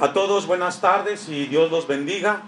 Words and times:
A 0.00 0.12
todos 0.12 0.46
buenas 0.46 0.80
tardes 0.80 1.28
y 1.28 1.46
Dios 1.46 1.72
los 1.72 1.88
bendiga. 1.88 2.42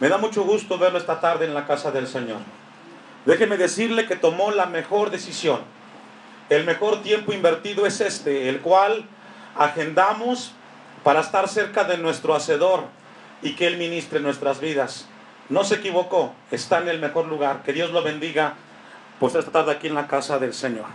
Me 0.00 0.08
da 0.08 0.18
mucho 0.18 0.42
gusto 0.42 0.76
verlo 0.76 0.98
esta 0.98 1.20
tarde 1.20 1.44
en 1.44 1.54
la 1.54 1.64
casa 1.64 1.92
del 1.92 2.08
Señor. 2.08 2.38
Déjeme 3.26 3.56
decirle 3.56 4.06
que 4.06 4.16
tomó 4.16 4.50
la 4.50 4.66
mejor 4.66 5.10
decisión. 5.10 5.60
El 6.48 6.64
mejor 6.64 7.02
tiempo 7.02 7.32
invertido 7.32 7.86
es 7.86 8.00
este, 8.00 8.48
el 8.48 8.60
cual 8.60 9.04
agendamos 9.56 10.50
para 11.04 11.20
estar 11.20 11.48
cerca 11.48 11.84
de 11.84 11.96
nuestro 11.96 12.34
Hacedor 12.34 12.82
y 13.40 13.54
que 13.54 13.68
Él 13.68 13.76
ministre 13.76 14.18
nuestras 14.18 14.58
vidas. 14.58 15.06
No 15.48 15.62
se 15.62 15.76
equivocó, 15.76 16.34
está 16.50 16.78
en 16.78 16.88
el 16.88 16.98
mejor 16.98 17.26
lugar. 17.26 17.62
Que 17.62 17.72
Dios 17.72 17.92
lo 17.92 18.02
bendiga, 18.02 18.54
pues 19.20 19.36
esta 19.36 19.52
tarde 19.52 19.70
aquí 19.70 19.86
en 19.86 19.94
la 19.94 20.08
casa 20.08 20.40
del 20.40 20.54
Señor. 20.54 20.86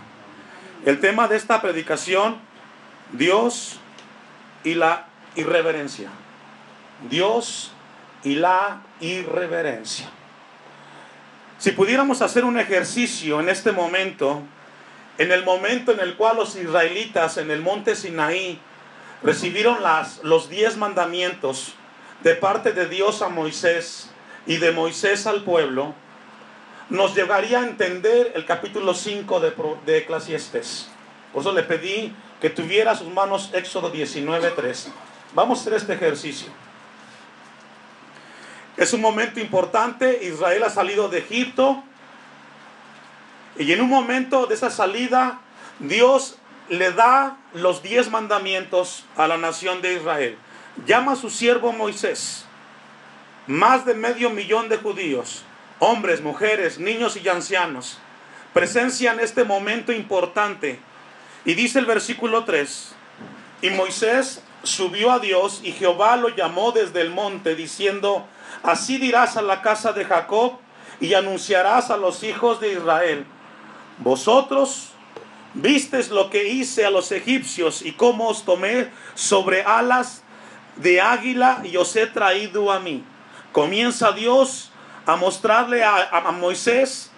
El 0.84 1.00
tema 1.00 1.26
de 1.26 1.36
esta 1.36 1.62
predicación, 1.62 2.36
Dios 3.12 3.78
y 4.62 4.74
la 4.74 5.06
irreverencia. 5.36 6.10
Dios 7.08 7.72
y 8.24 8.36
la 8.36 8.82
irreverencia. 9.00 10.08
Si 11.58 11.72
pudiéramos 11.72 12.22
hacer 12.22 12.44
un 12.44 12.58
ejercicio 12.58 13.40
en 13.40 13.48
este 13.48 13.72
momento, 13.72 14.42
en 15.18 15.30
el 15.30 15.44
momento 15.44 15.92
en 15.92 16.00
el 16.00 16.16
cual 16.16 16.36
los 16.36 16.56
israelitas 16.56 17.36
en 17.36 17.50
el 17.50 17.60
monte 17.60 17.94
Sinaí 17.94 18.58
recibieron 19.22 19.82
las, 19.82 20.22
los 20.24 20.48
diez 20.48 20.76
mandamientos 20.76 21.74
de 22.22 22.34
parte 22.34 22.72
de 22.72 22.88
Dios 22.88 23.22
a 23.22 23.28
Moisés 23.28 24.10
y 24.46 24.56
de 24.56 24.72
Moisés 24.72 25.26
al 25.26 25.44
pueblo, 25.44 25.94
nos 26.88 27.14
llegaría 27.14 27.60
a 27.60 27.64
entender 27.66 28.32
el 28.34 28.44
capítulo 28.44 28.94
5 28.94 29.40
de, 29.40 29.52
de. 29.86 30.02
Por 31.32 31.40
eso 31.40 31.52
le 31.52 31.62
pedí 31.62 32.12
que 32.40 32.50
tuviera 32.50 32.94
sus 32.94 33.08
manos 33.08 33.50
Éxodo 33.52 33.92
19.3. 33.92 34.88
Vamos 35.34 35.58
a 35.58 35.60
hacer 35.62 35.74
este 35.74 35.94
ejercicio. 35.94 36.48
Es 38.76 38.92
un 38.92 39.00
momento 39.00 39.40
importante. 39.40 40.24
Israel 40.24 40.64
ha 40.64 40.70
salido 40.70 41.08
de 41.08 41.18
Egipto. 41.18 41.82
Y 43.58 43.72
en 43.72 43.80
un 43.80 43.88
momento 43.88 44.46
de 44.46 44.54
esa 44.54 44.70
salida, 44.70 45.40
Dios 45.78 46.36
le 46.68 46.92
da 46.92 47.38
los 47.54 47.82
diez 47.82 48.10
mandamientos 48.10 49.04
a 49.16 49.26
la 49.26 49.36
nación 49.36 49.82
de 49.82 49.94
Israel. 49.94 50.38
Llama 50.86 51.12
a 51.12 51.16
su 51.16 51.30
siervo 51.30 51.72
Moisés. 51.72 52.44
Más 53.46 53.84
de 53.84 53.94
medio 53.94 54.30
millón 54.30 54.68
de 54.68 54.76
judíos, 54.76 55.44
hombres, 55.78 56.20
mujeres, 56.22 56.78
niños 56.78 57.16
y 57.16 57.28
ancianos, 57.28 57.98
presencian 58.52 59.18
este 59.18 59.44
momento 59.44 59.92
importante. 59.92 60.78
Y 61.44 61.54
dice 61.54 61.78
el 61.78 61.86
versículo 61.86 62.44
3, 62.44 62.94
y 63.62 63.70
Moisés 63.70 64.42
subió 64.62 65.12
a 65.12 65.18
Dios 65.18 65.60
y 65.62 65.72
Jehová 65.72 66.16
lo 66.16 66.28
llamó 66.28 66.72
desde 66.72 67.00
el 67.00 67.10
monte 67.10 67.54
diciendo, 67.54 68.26
así 68.62 68.98
dirás 68.98 69.36
a 69.36 69.42
la 69.42 69.62
casa 69.62 69.92
de 69.92 70.04
Jacob 70.04 70.58
y 71.00 71.14
anunciarás 71.14 71.90
a 71.90 71.96
los 71.96 72.22
hijos 72.22 72.60
de 72.60 72.72
Israel, 72.72 73.26
vosotros 73.98 74.90
vistes 75.54 76.10
lo 76.10 76.30
que 76.30 76.48
hice 76.48 76.86
a 76.86 76.90
los 76.90 77.12
egipcios 77.12 77.82
y 77.82 77.92
cómo 77.92 78.28
os 78.28 78.44
tomé 78.44 78.90
sobre 79.14 79.62
alas 79.62 80.22
de 80.76 81.00
águila 81.00 81.60
y 81.64 81.76
os 81.76 81.94
he 81.96 82.06
traído 82.06 82.72
a 82.72 82.78
mí. 82.78 83.04
Comienza 83.52 84.12
Dios 84.12 84.70
a 85.04 85.16
mostrarle 85.16 85.84
a, 85.84 86.08
a 86.10 86.32
Moisés 86.32 87.10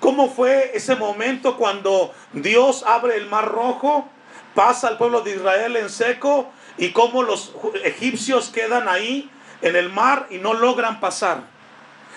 cómo 0.00 0.28
fue 0.28 0.72
ese 0.74 0.96
momento 0.96 1.56
cuando 1.56 2.12
Dios 2.32 2.84
abre 2.86 3.16
el 3.16 3.26
mar 3.26 3.48
rojo, 3.48 4.08
pasa 4.54 4.88
al 4.88 4.98
pueblo 4.98 5.22
de 5.22 5.36
Israel 5.36 5.76
en 5.76 5.88
seco 5.88 6.50
y 6.78 6.90
cómo 6.90 7.22
los 7.22 7.54
egipcios 7.84 8.48
quedan 8.48 8.88
ahí 8.88 9.28
en 9.62 9.76
el 9.76 9.90
mar 9.90 10.26
y 10.30 10.38
no 10.38 10.54
logran 10.54 11.00
pasar. 11.00 11.42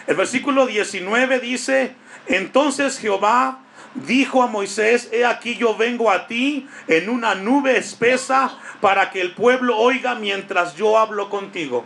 El 0.08 0.16
versículo 0.16 0.66
19 0.66 1.40
dice, 1.40 1.96
entonces 2.28 3.00
Jehová 3.00 3.60
dijo 3.94 4.42
a 4.42 4.48
Moisés, 4.48 5.10
he 5.12 5.26
aquí 5.26 5.56
yo 5.56 5.76
vengo 5.76 6.12
a 6.12 6.28
ti 6.28 6.68
en 6.88 7.10
una 7.10 7.36
nube 7.36 7.78
espesa 7.78 8.58
para 8.80 9.10
que 9.12 9.22
el 9.22 9.34
pueblo 9.34 9.78
oiga 9.78 10.16
mientras 10.16 10.76
yo 10.76 10.98
hablo 10.98 11.30
contigo. 11.30 11.86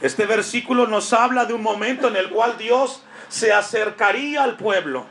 Este 0.00 0.26
versículo 0.26 0.86
nos 0.86 1.12
habla 1.12 1.44
de 1.44 1.54
un 1.54 1.62
momento 1.62 2.08
en 2.08 2.16
el 2.16 2.30
cual 2.30 2.56
Dios 2.56 3.02
se 3.28 3.52
acercaría 3.52 4.44
al 4.44 4.56
pueblo. 4.56 5.06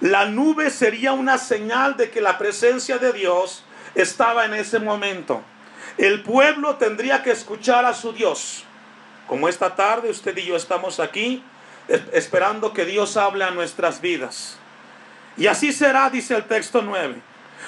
La 0.00 0.26
nube 0.26 0.70
sería 0.70 1.12
una 1.12 1.38
señal 1.38 1.96
de 1.96 2.10
que 2.10 2.20
la 2.20 2.38
presencia 2.38 2.98
de 2.98 3.12
Dios 3.12 3.64
estaba 3.94 4.44
en 4.44 4.54
ese 4.54 4.78
momento. 4.78 5.42
El 5.98 6.22
pueblo 6.22 6.76
tendría 6.76 7.22
que 7.22 7.30
escuchar 7.30 7.84
a 7.84 7.94
su 7.94 8.12
Dios. 8.12 8.64
Como 9.28 9.48
esta 9.48 9.74
tarde 9.74 10.10
usted 10.10 10.36
y 10.36 10.46
yo 10.46 10.56
estamos 10.56 11.00
aquí 11.00 11.42
esperando 12.12 12.72
que 12.72 12.84
Dios 12.84 13.16
hable 13.16 13.44
a 13.44 13.50
nuestras 13.50 14.00
vidas. 14.00 14.58
Y 15.36 15.46
así 15.46 15.72
será, 15.72 16.10
dice 16.10 16.34
el 16.34 16.44
texto 16.44 16.82
9. 16.82 17.16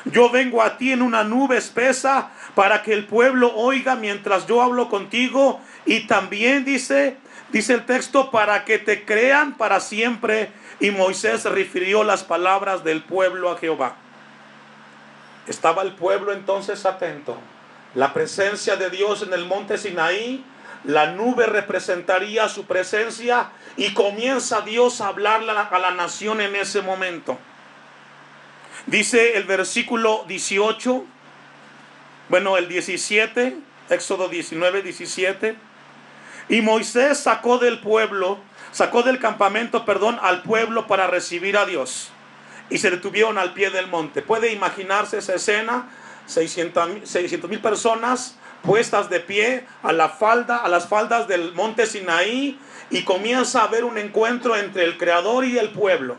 Yo 0.07 0.31
vengo 0.31 0.63
a 0.63 0.77
ti 0.77 0.93
en 0.93 1.03
una 1.03 1.25
nube 1.25 1.57
espesa 1.57 2.31
para 2.55 2.83
que 2.83 2.93
el 2.93 3.07
pueblo 3.07 3.55
oiga 3.55 3.95
mientras 3.95 4.47
yo 4.47 4.63
hablo 4.63 4.89
contigo. 4.89 5.61
Y 5.87 6.07
también 6.07 6.65
dice, 6.65 7.17
dice 7.51 7.75
el 7.75 7.87
texto, 7.87 8.31
para 8.31 8.65
que 8.65 8.79
te 8.79 9.05
crean 9.05 9.57
para 9.57 9.81
siempre. 9.81 10.51
Y 10.81 10.91
Moisés 10.91 11.45
refirió 11.45 12.05
las 12.05 12.25
palabras 12.25 12.85
del 12.85 13.03
pueblo 13.03 13.51
a 13.51 13.59
Jehová. 13.59 13.97
Estaba 15.47 15.83
el 15.83 15.93
pueblo 15.93 16.33
entonces 16.33 16.85
atento 16.87 17.39
la 17.95 18.13
presencia 18.13 18.77
de 18.77 18.91
Dios 18.91 19.23
en 19.23 19.33
el 19.33 19.45
monte 19.47 19.79
Sinaí, 19.79 20.45
la 20.85 21.13
nube 21.13 21.47
representaría 21.47 22.49
su 22.49 22.67
presencia 22.67 23.51
y 23.77 23.95
comienza 23.95 24.61
Dios 24.61 25.01
a 25.01 25.09
hablarle 25.09 25.53
a 25.53 25.79
la 25.79 25.91
nación 25.93 26.41
en 26.41 26.57
ese 26.57 26.83
momento. 26.83 27.39
Dice 28.87 29.37
el 29.37 29.45
versículo 29.45 30.25
18, 30.29 31.05
bueno, 32.29 32.57
el 32.59 32.69
17, 32.69 33.57
Éxodo 33.89 34.29
19, 34.29 34.83
17. 34.83 35.57
Y 36.51 36.61
Moisés 36.61 37.19
sacó 37.19 37.59
del 37.59 37.81
pueblo, 37.81 38.39
sacó 38.73 39.03
del 39.03 39.19
campamento, 39.19 39.87
perdón, 39.87 40.19
al 40.21 40.43
pueblo 40.43 40.87
para 40.87 41.07
recibir 41.07 41.57
a 41.57 41.65
Dios. 41.65 42.11
Y 42.69 42.79
se 42.79 42.91
detuvieron 42.91 43.39
al 43.39 43.55
pie 43.55 43.71
del 43.71 43.87
monte. 43.87 44.21
¿Puede 44.21 44.53
imaginarse 44.53 45.19
esa 45.19 45.35
escena? 45.35 45.89
600 46.27 47.49
mil 47.49 47.61
personas 47.61 48.37
puestas 48.63 49.11
de 49.11 49.21
pie 49.21 49.67
a 49.83 49.93
la 49.93 50.09
falda, 50.09 50.57
a 50.57 50.69
las 50.69 50.89
faldas 50.89 51.29
del 51.29 51.53
monte 51.53 51.87
Sinaí 51.87 52.59
y 52.91 53.03
comienza 53.03 53.61
a 53.61 53.65
haber 53.65 53.85
un 53.85 53.99
encuentro 53.99 54.57
entre 54.57 54.85
el 54.85 54.97
Creador 54.97 55.45
y 55.45 55.59
el 55.59 55.71
pueblo. 55.71 56.17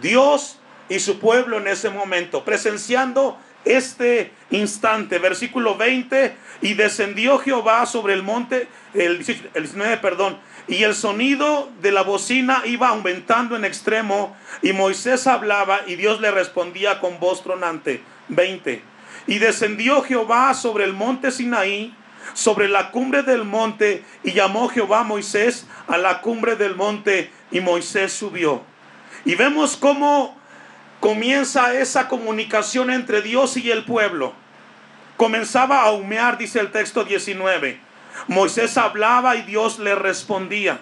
Dios 0.00 0.58
y 0.88 1.00
su 1.00 1.18
pueblo 1.18 1.58
en 1.58 1.68
ese 1.68 1.90
momento, 1.90 2.44
presenciando 2.44 3.38
este 3.64 4.32
instante. 4.50 5.18
Versículo 5.18 5.76
20, 5.76 6.36
y 6.60 6.74
descendió 6.74 7.38
Jehová 7.38 7.86
sobre 7.86 8.14
el 8.14 8.22
monte, 8.22 8.68
el, 8.92 9.24
el 9.54 9.62
19, 9.62 9.96
perdón, 9.98 10.38
y 10.68 10.82
el 10.82 10.94
sonido 10.94 11.70
de 11.80 11.92
la 11.92 12.02
bocina 12.02 12.62
iba 12.66 12.88
aumentando 12.88 13.56
en 13.56 13.64
extremo, 13.64 14.36
y 14.62 14.72
Moisés 14.72 15.26
hablaba 15.26 15.80
y 15.86 15.96
Dios 15.96 16.20
le 16.20 16.30
respondía 16.30 17.00
con 17.00 17.18
voz 17.18 17.42
tronante. 17.42 18.02
20. 18.28 18.93
Y 19.26 19.38
descendió 19.38 20.02
Jehová 20.02 20.54
sobre 20.54 20.84
el 20.84 20.92
monte 20.92 21.30
Sinaí, 21.30 21.94
sobre 22.32 22.68
la 22.68 22.90
cumbre 22.90 23.22
del 23.22 23.44
monte, 23.44 24.04
y 24.22 24.32
llamó 24.32 24.68
Jehová 24.68 25.00
a 25.00 25.04
Moisés 25.04 25.66
a 25.86 25.98
la 25.98 26.20
cumbre 26.20 26.56
del 26.56 26.74
monte, 26.74 27.30
y 27.50 27.60
Moisés 27.60 28.12
subió. 28.12 28.62
Y 29.24 29.34
vemos 29.34 29.76
cómo 29.76 30.36
comienza 31.00 31.74
esa 31.74 32.08
comunicación 32.08 32.90
entre 32.90 33.22
Dios 33.22 33.56
y 33.56 33.70
el 33.70 33.84
pueblo. 33.84 34.34
Comenzaba 35.16 35.82
a 35.82 35.92
humear, 35.92 36.38
dice 36.38 36.60
el 36.60 36.70
texto 36.70 37.04
19. 37.04 37.78
Moisés 38.28 38.76
hablaba 38.76 39.36
y 39.36 39.42
Dios 39.42 39.78
le 39.78 39.94
respondía. 39.94 40.80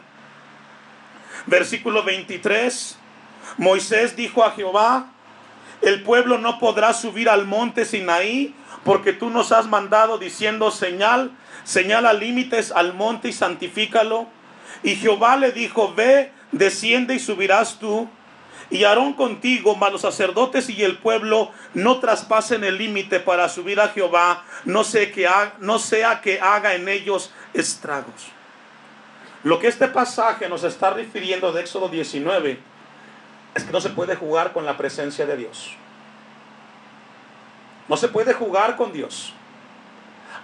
Versículo 1.47 2.03
23. 2.03 2.99
Moisés 3.59 4.17
dijo 4.17 4.45
a 4.45 4.53
Jehová, 4.53 5.12
el 5.83 6.03
pueblo 6.03 6.39
no 6.39 6.59
podrá 6.59 6.95
subir 6.95 7.29
al 7.29 7.47
monte 7.47 7.85
Sinaí 7.85 8.55
porque 8.85 9.13
tú 9.13 9.31
nos 9.31 9.53
has 9.53 9.67
mandado 9.67 10.19
diciendo 10.19 10.71
señal, 10.71 11.33
señala 11.65 12.13
límites 12.13 12.73
al 12.73 12.95
monte 12.95 13.29
y 13.29 13.33
santifícalo. 13.33 14.27
Y 14.83 14.97
Jehová 14.97 15.37
le 15.37 15.53
dijo, 15.53 15.93
ve, 15.95 16.33
desciende 16.53 17.15
y 17.15 17.19
subirás 17.21 17.79
tú. 17.79 18.09
Y 18.71 18.85
Aarón 18.85 19.13
contigo, 19.13 19.77
mas 19.77 19.93
los 19.93 20.01
sacerdotes 20.01 20.71
y 20.71 20.83
el 20.83 20.97
pueblo 20.97 21.51
no 21.75 21.99
traspasen 21.99 22.65
el 22.65 22.79
límite 22.79 23.21
para 23.21 23.49
subir 23.49 23.81
a 23.81 23.89
Jehová, 23.89 24.45
no, 24.65 24.83
que 24.91 25.29
no 25.59 25.79
sea 25.79 26.21
que 26.21 26.41
haga 26.41 26.75
en 26.75 26.89
ellos 26.89 27.33
estragos. 27.53 28.29
Lo 29.45 29.59
que 29.59 29.67
este 29.67 29.89
pasaje 29.89 30.49
nos 30.49 30.65
está 30.65 30.91
refiriendo 30.91 31.53
de 31.53 31.61
Éxodo 31.61 31.89
19 31.89 32.72
es 33.55 33.65
que 33.65 33.73
no 33.73 33.81
se 33.81 33.91
puede 33.91 34.17
jugar 34.17 34.53
con 34.53 34.65
la 34.65 34.77
presencia 34.77 35.27
de 35.27 35.37
Dios. 35.37 35.73
No 37.89 37.97
se 37.97 38.09
puede 38.09 38.33
jugar 38.33 38.77
con 38.77 38.93
Dios. 38.93 39.35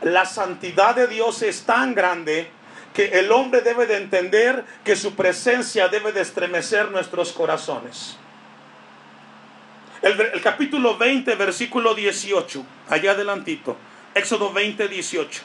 la 0.02 0.26
santidad 0.26 0.94
de 0.94 1.08
Dios 1.08 1.42
es 1.42 1.64
tan 1.64 1.94
grande 1.94 2.48
que 2.94 3.18
el 3.18 3.32
hombre 3.32 3.62
debe 3.62 3.86
de 3.86 3.96
entender 3.96 4.64
que 4.84 4.94
su 4.96 5.14
presencia 5.14 5.88
debe 5.88 6.12
de 6.12 6.20
estremecer 6.20 6.90
nuestros 6.90 7.32
corazones. 7.32 8.16
El, 10.02 10.40
capítulo 10.42 10.96
20, 10.96 11.34
versículo 11.34 11.94
18, 11.94 12.64
allá 12.88 13.12
adelantito, 13.12 13.76
Éxodo 14.14 14.52
20, 14.52 14.86
18. 14.86 15.42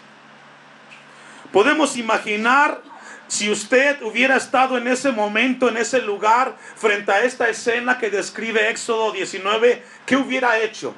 Podemos 1.52 1.98
imaginar 1.98 2.82
si 3.34 3.50
usted 3.50 4.00
hubiera 4.04 4.38
estado 4.38 4.78
en 4.78 4.88
ese 4.88 5.12
momento, 5.12 5.68
en 5.68 5.78
ese 5.78 6.04
lugar, 6.04 6.56
frente 6.76 7.12
a 7.12 7.24
esta 7.24 7.50
escena 7.50 7.98
que 7.98 8.12
describe 8.12 8.70
Éxodo 8.70 9.12
19, 9.12 9.84
¿qué 10.06 10.18
hubiera 10.18 10.60
hecho? 10.60 10.94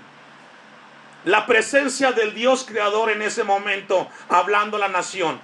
La 1.23 1.45
presencia 1.45 2.11
del 2.11 2.35
Dios 2.35 2.65
creador 2.67 3.09
en 3.09 3.21
ese 3.21 3.45
momento, 3.45 4.09
hablando 4.27 4.75
a 4.75 4.81
la 4.81 4.89
nación. 4.89 5.39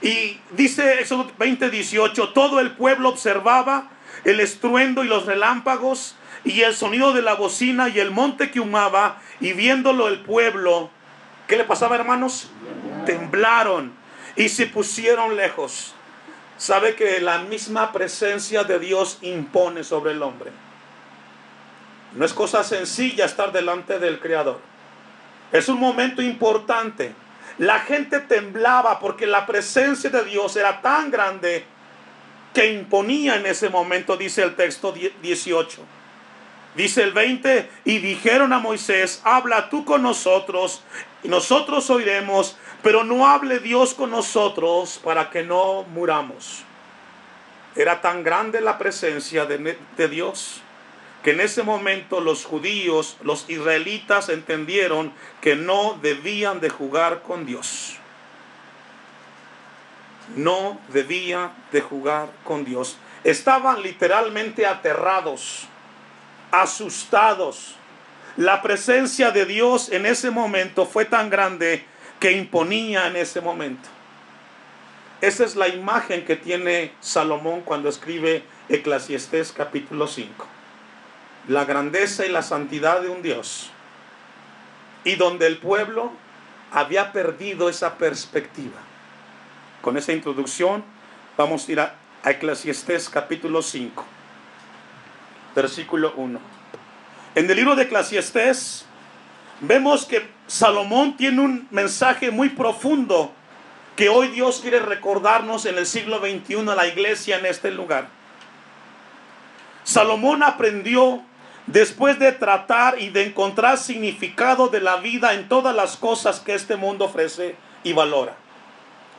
Y 0.00 0.40
dice 0.52 0.98
Éxodo 0.98 1.30
20, 1.38 1.68
18, 1.68 2.30
todo 2.30 2.58
el 2.60 2.70
pueblo 2.70 3.10
observaba 3.10 3.90
el 4.24 4.40
estruendo 4.40 5.04
y 5.04 5.08
los 5.08 5.26
relámpagos 5.26 6.16
y 6.42 6.62
el 6.62 6.74
sonido 6.74 7.12
de 7.12 7.20
la 7.20 7.34
bocina 7.34 7.90
y 7.90 8.00
el 8.00 8.12
monte 8.12 8.50
que 8.50 8.60
humaba 8.60 9.20
y 9.40 9.52
viéndolo 9.52 10.08
el 10.08 10.20
pueblo, 10.20 10.88
¿qué 11.46 11.58
le 11.58 11.64
pasaba 11.64 11.96
hermanos? 11.96 12.48
Temblaron 13.04 13.92
y 14.36 14.48
se 14.48 14.64
pusieron 14.64 15.36
lejos. 15.36 15.94
Sabe 16.58 16.96
que 16.96 17.20
la 17.20 17.38
misma 17.38 17.92
presencia 17.92 18.64
de 18.64 18.78
Dios 18.80 19.18
impone 19.22 19.84
sobre 19.84 20.12
el 20.12 20.22
hombre. 20.22 20.50
No 22.14 22.24
es 22.24 22.34
cosa 22.34 22.64
sencilla 22.64 23.24
estar 23.24 23.52
delante 23.52 23.98
del 23.98 24.18
Creador. 24.18 24.60
Es 25.52 25.68
un 25.68 25.78
momento 25.78 26.20
importante. 26.20 27.14
La 27.58 27.80
gente 27.80 28.20
temblaba 28.20 28.98
porque 28.98 29.26
la 29.26 29.46
presencia 29.46 30.10
de 30.10 30.24
Dios 30.24 30.56
era 30.56 30.82
tan 30.82 31.10
grande 31.10 31.64
que 32.52 32.72
imponía 32.72 33.36
en 33.36 33.46
ese 33.46 33.68
momento, 33.68 34.16
dice 34.16 34.42
el 34.42 34.56
texto 34.56 34.92
18. 34.92 35.80
Dice 36.74 37.02
el 37.02 37.12
20, 37.12 37.70
y 37.84 37.98
dijeron 37.98 38.52
a 38.52 38.58
Moisés, 38.58 39.20
habla 39.24 39.68
tú 39.68 39.84
con 39.84 40.02
nosotros, 40.02 40.82
y 41.22 41.28
nosotros 41.28 41.88
oiremos, 41.90 42.56
pero 42.82 43.04
no 43.04 43.26
hable 43.26 43.58
Dios 43.58 43.94
con 43.94 44.10
nosotros 44.10 45.00
para 45.02 45.30
que 45.30 45.42
no 45.42 45.84
muramos. 45.84 46.64
Era 47.74 48.00
tan 48.00 48.22
grande 48.22 48.60
la 48.60 48.78
presencia 48.78 49.44
de, 49.46 49.76
Dios 50.08 50.62
que 51.22 51.32
en 51.32 51.40
ese 51.40 51.62
momento 51.62 52.20
los 52.20 52.44
judíos, 52.44 53.16
los 53.22 53.48
israelitas 53.50 54.28
entendieron 54.28 55.12
que 55.40 55.56
no 55.56 55.98
debían 56.00 56.60
de 56.60 56.70
jugar 56.70 57.22
con 57.22 57.44
Dios. 57.44 57.96
No 60.36 60.80
debían 60.88 61.52
de 61.72 61.80
jugar 61.80 62.30
con 62.44 62.64
Dios. 62.64 62.96
Estaban 63.24 63.82
literalmente 63.82 64.66
aterrados, 64.66 65.66
asustados. 66.50 67.74
La 68.36 68.62
presencia 68.62 69.32
de 69.32 69.44
Dios 69.44 69.88
en 69.90 70.06
ese 70.06 70.30
momento 70.30 70.86
fue 70.86 71.04
tan 71.04 71.30
grande 71.30 71.84
que 72.20 72.32
imponía 72.32 73.06
en 73.06 73.16
ese 73.16 73.40
momento. 73.40 73.88
Esa 75.20 75.44
es 75.44 75.56
la 75.56 75.68
imagen 75.68 76.24
que 76.24 76.36
tiene 76.36 76.92
Salomón 77.00 77.62
cuando 77.62 77.88
escribe 77.88 78.44
Eclesiastés 78.68 79.52
capítulo 79.52 80.06
5. 80.06 80.46
La 81.48 81.64
grandeza 81.64 82.26
y 82.26 82.28
la 82.28 82.42
santidad 82.42 83.00
de 83.00 83.08
un 83.08 83.22
Dios. 83.22 83.70
Y 85.04 85.16
donde 85.16 85.46
el 85.46 85.58
pueblo 85.58 86.12
había 86.72 87.12
perdido 87.12 87.68
esa 87.68 87.98
perspectiva. 87.98 88.78
Con 89.80 89.96
esa 89.96 90.12
introducción 90.12 90.84
vamos 91.36 91.68
a 91.68 91.72
ir 91.72 91.80
a, 91.80 91.94
Eclesiastés 92.24 93.08
capítulo 93.08 93.62
5, 93.62 94.04
versículo 95.54 96.12
1. 96.16 96.40
En 97.36 97.48
el 97.48 97.56
libro 97.56 97.76
de 97.76 97.84
Eclesiastés 97.84 98.87
vemos 99.60 100.04
que 100.04 100.28
Salomón 100.46 101.16
tiene 101.16 101.40
un 101.40 101.68
mensaje 101.70 102.30
muy 102.30 102.48
profundo 102.50 103.32
que 103.96 104.08
hoy 104.08 104.28
Dios 104.28 104.60
quiere 104.60 104.78
recordarnos 104.78 105.66
en 105.66 105.76
el 105.76 105.86
siglo 105.86 106.20
XXI 106.20 106.68
a 106.68 106.74
la 106.74 106.86
iglesia 106.86 107.38
en 107.38 107.46
este 107.46 107.70
lugar. 107.70 108.08
Salomón 109.82 110.42
aprendió 110.42 111.22
después 111.66 112.18
de 112.18 112.32
tratar 112.32 113.00
y 113.00 113.10
de 113.10 113.24
encontrar 113.24 113.76
significado 113.76 114.68
de 114.68 114.80
la 114.80 114.96
vida 114.96 115.34
en 115.34 115.48
todas 115.48 115.74
las 115.74 115.96
cosas 115.96 116.40
que 116.40 116.54
este 116.54 116.76
mundo 116.76 117.06
ofrece 117.06 117.56
y 117.82 117.92
valora, 117.92 118.36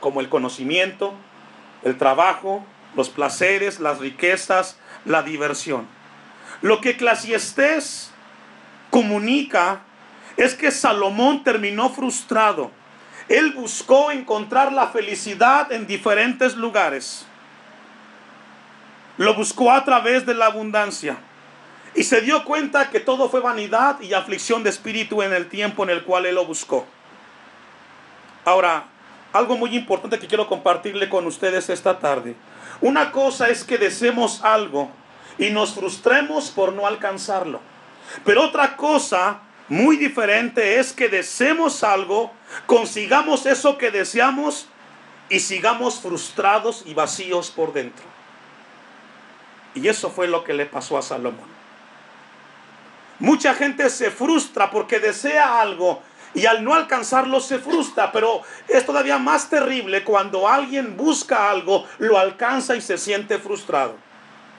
como 0.00 0.20
el 0.20 0.28
conocimiento, 0.28 1.14
el 1.82 1.98
trabajo, 1.98 2.64
los 2.96 3.08
placeres, 3.08 3.80
las 3.80 3.98
riquezas, 3.98 4.78
la 5.04 5.22
diversión. 5.22 5.86
Lo 6.62 6.80
que 6.80 6.90
Eclesiastés 6.90 8.10
comunica 8.90 9.82
es 10.36 10.54
que 10.54 10.70
Salomón 10.70 11.44
terminó 11.44 11.90
frustrado. 11.90 12.70
Él 13.28 13.52
buscó 13.52 14.10
encontrar 14.10 14.72
la 14.72 14.88
felicidad 14.88 15.70
en 15.72 15.86
diferentes 15.86 16.56
lugares. 16.56 17.26
Lo 19.16 19.34
buscó 19.34 19.70
a 19.70 19.84
través 19.84 20.26
de 20.26 20.34
la 20.34 20.46
abundancia. 20.46 21.18
Y 21.94 22.04
se 22.04 22.20
dio 22.20 22.44
cuenta 22.44 22.90
que 22.90 23.00
todo 23.00 23.28
fue 23.28 23.40
vanidad 23.40 24.00
y 24.00 24.14
aflicción 24.14 24.62
de 24.62 24.70
espíritu 24.70 25.22
en 25.22 25.32
el 25.32 25.48
tiempo 25.48 25.82
en 25.84 25.90
el 25.90 26.04
cual 26.04 26.26
él 26.26 26.36
lo 26.36 26.46
buscó. 26.46 26.86
Ahora, 28.44 28.84
algo 29.32 29.56
muy 29.56 29.76
importante 29.76 30.18
que 30.18 30.26
quiero 30.26 30.46
compartirle 30.46 31.08
con 31.08 31.26
ustedes 31.26 31.68
esta 31.68 31.98
tarde. 31.98 32.34
Una 32.80 33.12
cosa 33.12 33.48
es 33.48 33.62
que 33.62 33.78
deseemos 33.78 34.42
algo 34.42 34.90
y 35.38 35.50
nos 35.50 35.74
frustremos 35.74 36.50
por 36.50 36.72
no 36.72 36.86
alcanzarlo. 36.86 37.60
Pero 38.24 38.42
otra 38.42 38.76
cosa 38.76 39.40
muy 39.70 39.96
diferente 39.96 40.80
es 40.80 40.92
que 40.92 41.08
deseemos 41.08 41.84
algo, 41.84 42.32
consigamos 42.66 43.46
eso 43.46 43.78
que 43.78 43.92
deseamos 43.92 44.66
y 45.28 45.38
sigamos 45.38 46.00
frustrados 46.00 46.82
y 46.86 46.92
vacíos 46.92 47.52
por 47.52 47.72
dentro. 47.72 48.04
Y 49.76 49.86
eso 49.86 50.10
fue 50.10 50.26
lo 50.26 50.42
que 50.42 50.54
le 50.54 50.66
pasó 50.66 50.98
a 50.98 51.02
Salomón. 51.02 51.48
Mucha 53.20 53.54
gente 53.54 53.88
se 53.90 54.10
frustra 54.10 54.72
porque 54.72 54.98
desea 54.98 55.60
algo 55.60 56.02
y 56.34 56.46
al 56.46 56.64
no 56.64 56.74
alcanzarlo 56.74 57.38
se 57.38 57.60
frustra, 57.60 58.10
pero 58.10 58.42
es 58.66 58.84
todavía 58.84 59.18
más 59.18 59.48
terrible 59.48 60.02
cuando 60.02 60.48
alguien 60.48 60.96
busca 60.96 61.48
algo, 61.48 61.86
lo 61.98 62.18
alcanza 62.18 62.74
y 62.74 62.80
se 62.80 62.98
siente 62.98 63.38
frustrado. 63.38 63.94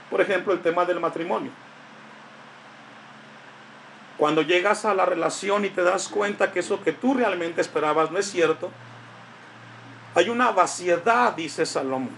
Por 0.10 0.22
ejemplo, 0.22 0.54
el 0.54 0.62
tema 0.62 0.86
del 0.86 1.02
matrimonio. 1.02 1.52
Cuando 4.22 4.44
llegas 4.44 4.86
a 4.86 4.94
la 4.94 5.08
relación 5.08 5.66
y 5.66 5.70
te 5.72 5.82
das 5.82 6.08
cuenta 6.08 6.52
que 6.52 6.60
eso 6.60 6.84
que 6.84 6.92
tú 6.92 7.16
realmente 7.16 7.60
esperabas 7.60 8.12
no 8.12 8.20
es 8.20 8.30
cierto, 8.30 8.70
hay 10.14 10.30
una 10.30 10.52
vaciedad, 10.52 11.34
dice 11.34 11.66
Salomón. 11.66 12.12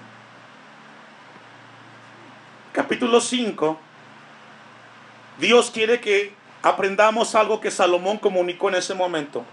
Capítulo 2.74 3.22
5. 3.22 3.80
Dios 5.40 5.72
quiere 5.72 6.02
que 6.02 6.34
aprendamos 6.62 7.36
algo 7.36 7.62
que 7.62 7.72
Salomón 7.72 8.18
comunicó 8.18 8.68
en 8.68 8.76
ese 8.76 8.94
momento. 8.94 9.46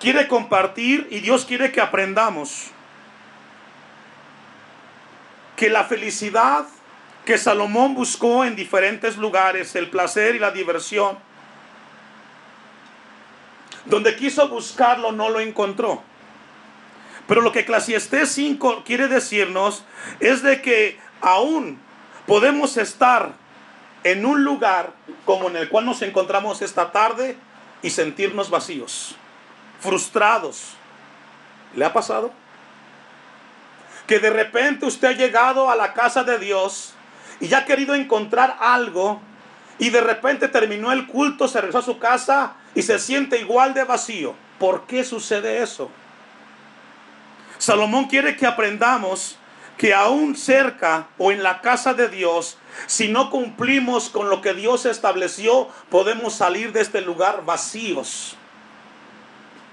Quiere 0.00 0.26
compartir 0.26 1.06
y 1.12 1.20
Dios 1.20 1.44
quiere 1.44 1.70
que 1.70 1.80
aprendamos 1.80 2.72
que 5.54 5.70
la 5.70 5.84
felicidad 5.84 6.66
que 7.24 7.38
Salomón 7.38 7.94
buscó 7.94 8.44
en 8.44 8.56
diferentes 8.56 9.16
lugares, 9.16 9.76
el 9.76 9.88
placer 9.88 10.34
y 10.34 10.40
la 10.40 10.50
diversión, 10.50 11.29
donde 13.86 14.16
quiso 14.16 14.48
buscarlo 14.48 15.12
no 15.12 15.28
lo 15.30 15.40
encontró. 15.40 16.02
Pero 17.26 17.42
lo 17.42 17.52
que 17.52 17.60
Eclesiastés 17.60 18.30
5 18.32 18.82
quiere 18.84 19.08
decirnos 19.08 19.84
es 20.18 20.42
de 20.42 20.62
que 20.62 20.98
aún 21.20 21.80
podemos 22.26 22.76
estar 22.76 23.34
en 24.02 24.26
un 24.26 24.44
lugar 24.44 24.92
como 25.24 25.48
en 25.48 25.56
el 25.56 25.68
cual 25.68 25.84
nos 25.84 26.02
encontramos 26.02 26.62
esta 26.62 26.90
tarde 26.90 27.36
y 27.82 27.90
sentirnos 27.90 28.50
vacíos, 28.50 29.14
frustrados. 29.80 30.74
¿Le 31.74 31.84
ha 31.84 31.92
pasado? 31.92 32.32
Que 34.06 34.18
de 34.18 34.30
repente 34.30 34.86
usted 34.86 35.08
ha 35.08 35.12
llegado 35.12 35.70
a 35.70 35.76
la 35.76 35.92
casa 35.92 36.24
de 36.24 36.38
Dios 36.38 36.94
y 37.38 37.48
ya 37.48 37.58
ha 37.58 37.64
querido 37.64 37.94
encontrar 37.94 38.56
algo 38.60 39.20
y 39.78 39.90
de 39.90 40.00
repente 40.00 40.48
terminó 40.48 40.92
el 40.92 41.06
culto, 41.06 41.48
se 41.48 41.60
regresó 41.60 41.78
a 41.78 41.82
su 41.82 41.98
casa 41.98 42.54
y 42.74 42.82
se 42.82 42.98
siente 42.98 43.40
igual 43.40 43.74
de 43.74 43.84
vacío. 43.84 44.34
¿Por 44.58 44.86
qué 44.86 45.04
sucede 45.04 45.62
eso? 45.62 45.90
Salomón 47.58 48.06
quiere 48.06 48.36
que 48.36 48.46
aprendamos 48.46 49.36
que 49.76 49.94
aún 49.94 50.36
cerca 50.36 51.08
o 51.16 51.32
en 51.32 51.42
la 51.42 51.62
casa 51.62 51.94
de 51.94 52.08
Dios, 52.08 52.58
si 52.86 53.08
no 53.08 53.30
cumplimos 53.30 54.10
con 54.10 54.28
lo 54.28 54.42
que 54.42 54.52
Dios 54.52 54.84
estableció, 54.84 55.68
podemos 55.88 56.34
salir 56.34 56.72
de 56.72 56.82
este 56.82 57.00
lugar 57.00 57.44
vacíos. 57.46 58.36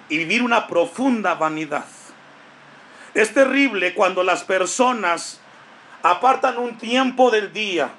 y 0.10 0.18
vivir 0.18 0.42
una 0.42 0.68
profunda 0.68 1.36
vanidad. 1.36 1.84
Es 3.14 3.34
terrible 3.34 3.94
cuando 3.94 4.24
las 4.24 4.46
personas 4.46 5.42
apartan 6.02 6.58
un 6.58 6.78
tiempo 6.78 7.30
del 7.30 7.52
día, 7.52 7.90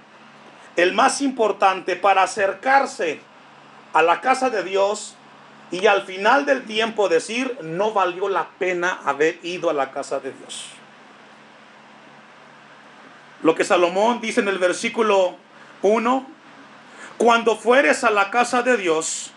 el 0.77 0.95
más 0.95 1.21
importante, 1.21 1.97
para 1.97 2.23
acercarse 2.23 3.21
a 3.99 4.03
la 4.03 4.21
casa 4.21 4.49
de 4.49 4.63
Dios 4.63 5.17
y 5.73 5.87
al 5.87 6.03
final 6.03 6.47
del 6.47 6.65
tiempo 6.67 7.09
decir, 7.09 7.59
no 7.63 7.93
valió 7.93 8.29
la 8.29 8.49
pena 8.51 9.01
haber 9.05 9.41
ido 9.43 9.71
a 9.71 9.73
la 9.73 9.91
casa 9.91 10.21
de 10.21 10.31
Dios. 10.31 10.67
Lo 13.43 13.57
que 13.57 13.65
Salomón 13.65 14.21
dice 14.21 14.39
en 14.39 14.47
el 14.47 14.59
versículo 14.59 15.35
1, 15.83 16.27
cuando 17.17 17.57
fueres 17.57 18.05
a 18.05 18.11
la 18.11 18.31
casa 18.31 18.63
de 18.63 18.77
Dios, 18.77 19.33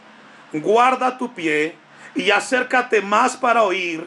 guarda 0.53 1.17
tu 1.17 1.33
pie 1.33 1.75
y 2.13 2.29
acércate 2.29 3.01
más 3.01 3.37
para 3.37 3.63
oír 3.63 4.05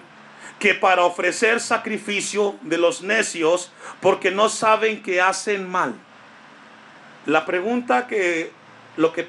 que 0.60 0.72
para 0.72 1.02
ofrecer 1.02 1.58
sacrificio 1.58 2.54
de 2.62 2.78
los 2.78 3.02
necios, 3.02 3.72
porque 4.00 4.30
no 4.30 4.48
saben 4.48 5.02
que 5.02 5.20
hacen 5.20 5.68
mal. 5.68 5.96
La 7.26 7.44
pregunta 7.44 8.06
que 8.06 8.52
lo 8.96 9.12
que 9.12 9.26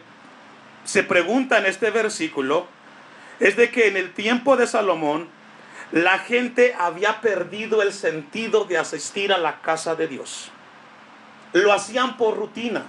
se 0.86 1.04
pregunta 1.04 1.58
en 1.58 1.66
este 1.66 1.90
versículo 1.90 2.68
es 3.40 3.58
de 3.58 3.70
que 3.72 3.88
en 3.88 3.98
el 3.98 4.14
tiempo 4.14 4.56
de 4.56 4.68
Salomón 4.68 5.28
la 5.92 6.20
gente 6.20 6.76
había 6.80 7.22
perdido 7.22 7.82
el 7.82 7.92
sentido 7.92 8.66
de 8.66 8.78
asistir 8.78 9.34
a 9.34 9.38
la 9.38 9.62
casa 9.62 9.96
de 9.96 10.08
Dios. 10.08 10.52
Lo 11.54 11.74
hacían 11.74 12.18
por 12.18 12.38
rutina. 12.38 12.86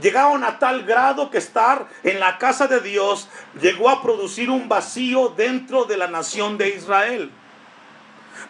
Llegaron 0.00 0.44
a 0.44 0.58
tal 0.58 0.84
grado 0.84 1.30
que 1.30 1.38
estar 1.38 1.86
en 2.04 2.20
la 2.20 2.38
casa 2.38 2.68
de 2.68 2.80
Dios 2.80 3.28
llegó 3.60 3.90
a 3.90 4.02
producir 4.02 4.50
un 4.50 4.68
vacío 4.68 5.30
dentro 5.30 5.84
de 5.84 5.96
la 5.96 6.06
nación 6.06 6.58
de 6.58 6.68
Israel. 6.70 7.30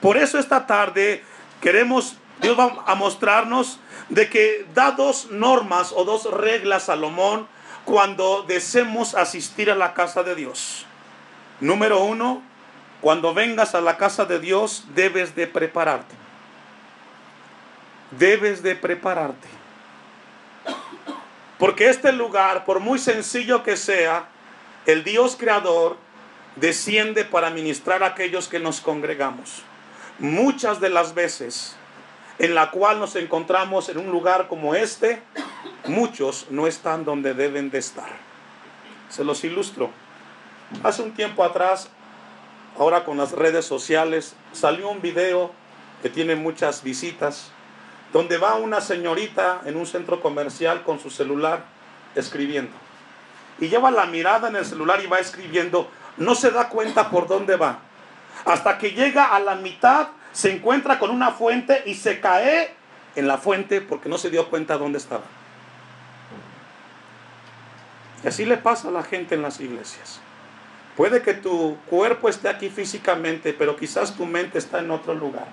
Por 0.01 0.17
eso 0.17 0.39
esta 0.39 0.67
tarde 0.67 1.25
queremos, 1.61 2.17
Dios 2.41 2.59
va 2.59 2.85
a 2.87 2.95
mostrarnos 2.95 3.79
de 4.09 4.29
que 4.29 4.67
da 4.75 4.93
dos 4.93 5.31
normas 5.31 5.93
o 5.95 6.05
dos 6.05 6.31
reglas 6.31 6.85
Salomón 6.85 7.47
cuando 7.85 8.43
deseemos 8.43 9.15
asistir 9.15 9.71
a 9.71 9.75
la 9.75 9.95
casa 9.95 10.23
de 10.23 10.35
Dios. 10.35 10.87
Número 11.61 12.03
uno, 12.03 12.43
cuando 13.01 13.35
vengas 13.35 13.75
a 13.75 13.81
la 13.81 13.97
casa 13.97 14.25
de 14.25 14.39
Dios 14.39 14.85
debes 14.95 15.35
de 15.35 15.47
prepararte. 15.47 16.15
Debes 18.13 18.63
de 18.63 18.75
prepararte. 18.77 19.49
Porque 21.59 21.89
este 21.89 22.13
lugar, 22.13 22.65
por 22.65 22.81
muy 22.81 22.99
sencillo 22.99 23.63
que 23.63 23.77
sea, 23.77 24.29
el 24.87 25.05
Dios 25.05 25.37
creador 25.39 25.99
desciende 26.57 27.25
para 27.25 27.51
ministrar 27.51 28.03
a 28.03 28.09
aquellos 28.09 28.49
que 28.49 28.59
nos 28.59 28.81
congregamos. 28.81 29.63
Muchas 30.19 30.81
de 30.81 30.91
las 30.91 31.15
veces 31.15 31.77
en 32.41 32.55
la 32.55 32.71
cual 32.71 32.99
nos 32.99 33.17
encontramos 33.17 33.91
en 33.91 33.99
un 33.99 34.11
lugar 34.11 34.49
como 34.49 34.75
este, 34.75 35.23
muchos 35.87 36.47
no 36.49 36.67
están 36.67 37.05
donde 37.05 37.35
deben 37.35 37.71
de 37.71 37.77
estar. 37.77 38.09
Se 39.11 39.25
los 39.25 39.45
ilustro. 39.45 39.91
Hace 40.83 41.03
un 41.03 41.13
tiempo 41.13 41.45
atrás, 41.45 41.91
ahora 42.79 43.05
con 43.05 43.19
las 43.19 43.33
redes 43.33 43.67
sociales, 43.67 44.35
salió 44.53 44.89
un 44.89 45.03
video 45.03 45.51
que 46.03 46.09
tiene 46.09 46.35
muchas 46.35 46.83
visitas 46.83 47.51
donde 48.11 48.39
va 48.39 48.55
una 48.55 48.81
señorita 48.81 49.61
en 49.67 49.77
un 49.77 49.87
centro 49.87 50.23
comercial 50.23 50.83
con 50.83 50.99
su 50.99 51.11
celular 51.11 51.65
escribiendo. 52.15 52.73
Y 53.59 53.69
lleva 53.69 53.91
la 53.91 54.07
mirada 54.07 54.49
en 54.49 54.57
el 54.57 54.65
celular 54.65 55.03
y 55.05 55.07
va 55.07 55.19
escribiendo, 55.19 55.91
no 56.17 56.35
se 56.35 56.51
da 56.51 56.71
cuenta 56.71 57.11
por 57.11 57.29
dónde 57.29 57.57
va. 57.57 57.81
Hasta 58.47 58.79
que 58.79 58.93
llega 58.93 59.27
a 59.27 59.41
la 59.41 59.57
mitad, 59.57 60.09
se 60.33 60.53
encuentra 60.53 60.99
con 60.99 61.11
una 61.11 61.33
fuente 61.33 61.83
y 61.87 61.95
se 61.95 62.21
cae 62.21 62.75
en 63.17 63.27
la 63.27 63.39
fuente 63.39 63.81
porque 63.81 64.09
no 64.09 64.19
se 64.19 64.31
dio 64.31 64.49
cuenta 64.49 64.79
dónde 64.79 64.99
estaba. 64.99 65.25
Y 68.25 68.29
así 68.29 68.45
le 68.45 68.57
pasa 68.57 68.89
a 68.89 68.93
la 68.93 69.03
gente 69.03 69.35
en 69.35 69.43
las 69.43 69.61
iglesias. 69.61 70.21
Puede 70.97 71.23
que 71.23 71.35
tu 71.35 71.77
cuerpo 71.87 72.29
esté 72.29 72.49
aquí 72.49 72.69
físicamente, 72.69 73.53
pero 73.53 73.77
quizás 73.77 74.15
tu 74.15 74.27
mente 74.27 74.59
está 74.59 74.81
en 74.81 74.91
otro 74.91 75.15
lugar. 75.15 75.47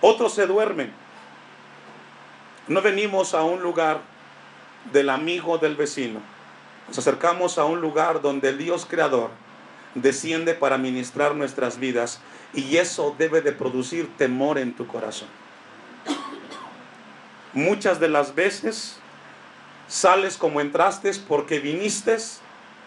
Otros 0.00 0.34
se 0.34 0.46
duermen. 0.46 0.92
No 2.68 2.80
venimos 2.82 3.34
a 3.34 3.42
un 3.42 3.62
lugar 3.62 4.00
del 4.92 5.10
amigo 5.10 5.58
del 5.58 5.76
vecino. 5.76 6.20
Nos 6.88 6.98
acercamos 6.98 7.58
a 7.58 7.64
un 7.64 7.80
lugar 7.80 8.22
donde 8.22 8.50
el 8.50 8.58
Dios 8.58 8.86
creador 8.88 9.30
desciende 9.94 10.54
para 10.54 10.78
ministrar 10.78 11.34
nuestras 11.34 11.78
vidas 11.78 12.20
y 12.52 12.76
eso 12.76 13.14
debe 13.18 13.40
de 13.40 13.52
producir 13.52 14.08
temor 14.16 14.58
en 14.58 14.74
tu 14.74 14.86
corazón. 14.86 15.28
Muchas 17.52 18.00
de 18.00 18.08
las 18.08 18.34
veces 18.34 18.98
sales 19.88 20.36
como 20.36 20.60
entraste 20.60 21.10
porque 21.26 21.58
viniste 21.58 22.16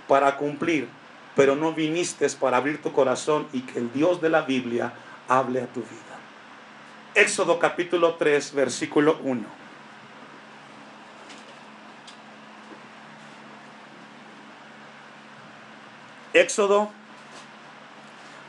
para 0.08 0.38
cumplir, 0.38 0.88
pero 1.36 1.55
no 1.55 1.74
viniste 1.74 2.27
para 2.32 2.58
abrir 2.58 2.82
tu 2.82 2.93
corazón 2.93 3.48
y 3.51 3.62
que 3.62 3.79
el 3.79 3.91
Dios 3.91 4.22
de 4.22 4.29
la 4.29 4.41
Biblia 4.41 4.93
hable 5.27 5.62
a 5.62 5.67
tu 5.67 5.82
vida. 5.82 6.13
Éxodo 7.15 7.60
capítulo 7.60 8.15
3, 8.15 8.53
versículo 8.53 9.20
1. 9.24 9.43
Éxodo 16.34 16.91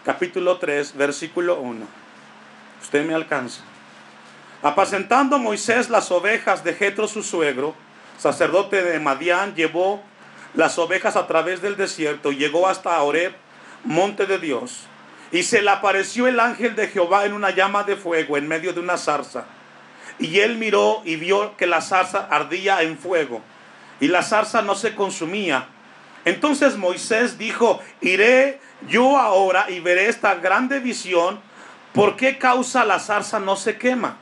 capítulo 0.05 0.59
3, 0.59 0.97
versículo 0.97 1.61
1. 1.61 1.87
Usted 2.83 3.07
me 3.07 3.15
alcanza. 3.15 3.63
Apacentando 4.63 5.39
Moisés 5.39 5.89
las 5.89 6.11
ovejas 6.11 6.63
de 6.63 6.75
Jetro 6.75 7.09
su 7.09 7.23
suegro, 7.23 7.75
sacerdote 8.19 8.83
de 8.83 9.01
Madián, 9.01 9.55
llevó 9.55 10.03
las 10.55 10.79
ovejas 10.79 11.17
a 11.17 11.27
través 11.27 11.63
del 11.63 11.77
desierto 11.77 12.33
y 12.33 12.37
llegó 12.37 12.69
hasta 12.69 13.03
Oreb, 13.03 13.35
monte 13.85 14.27
de 14.27 14.39
Dios. 14.39 14.87
Y 15.33 15.43
se 15.43 15.63
le 15.63 15.71
apareció 15.71 16.27
el 16.27 16.39
ángel 16.39 16.77
de 16.77 16.89
Jehová 16.89 17.25
en 17.25 17.33
una 17.33 17.51
llama 17.51 17.83
de 17.83 17.97
fuego 17.97 18.37
en 18.37 18.47
medio 18.47 18.73
de 18.75 18.81
una 18.81 18.99
zarza. 18.99 19.47
Y 20.19 20.41
él 20.41 20.59
miró 20.59 21.03
y 21.05 21.17
vio 21.17 21.57
que 21.57 21.67
la 21.67 21.81
zarza 21.81 22.29
ardía 22.31 22.83
en 22.83 22.99
fuego. 22.99 23.41
Y 24.01 24.09
la 24.09 24.23
zarza 24.23 24.61
no 24.61 24.75
se 24.75 24.95
consumía. 24.95 25.67
Entonces 26.25 26.77
Moisés 26.77 27.37
dijo, 27.37 27.81
iré 28.01 28.61
yo 28.89 29.19
ahora 29.19 29.71
y 29.71 29.81
veré 29.81 30.09
esta 30.09 30.35
grande 30.37 30.81
visión. 30.81 31.41
¿Por 31.93 32.17
qué 32.17 32.39
causa 32.39 32.85
la 32.85 32.99
zarza 32.99 33.39
no 33.39 33.57
se 33.57 33.79
quema? 33.79 34.19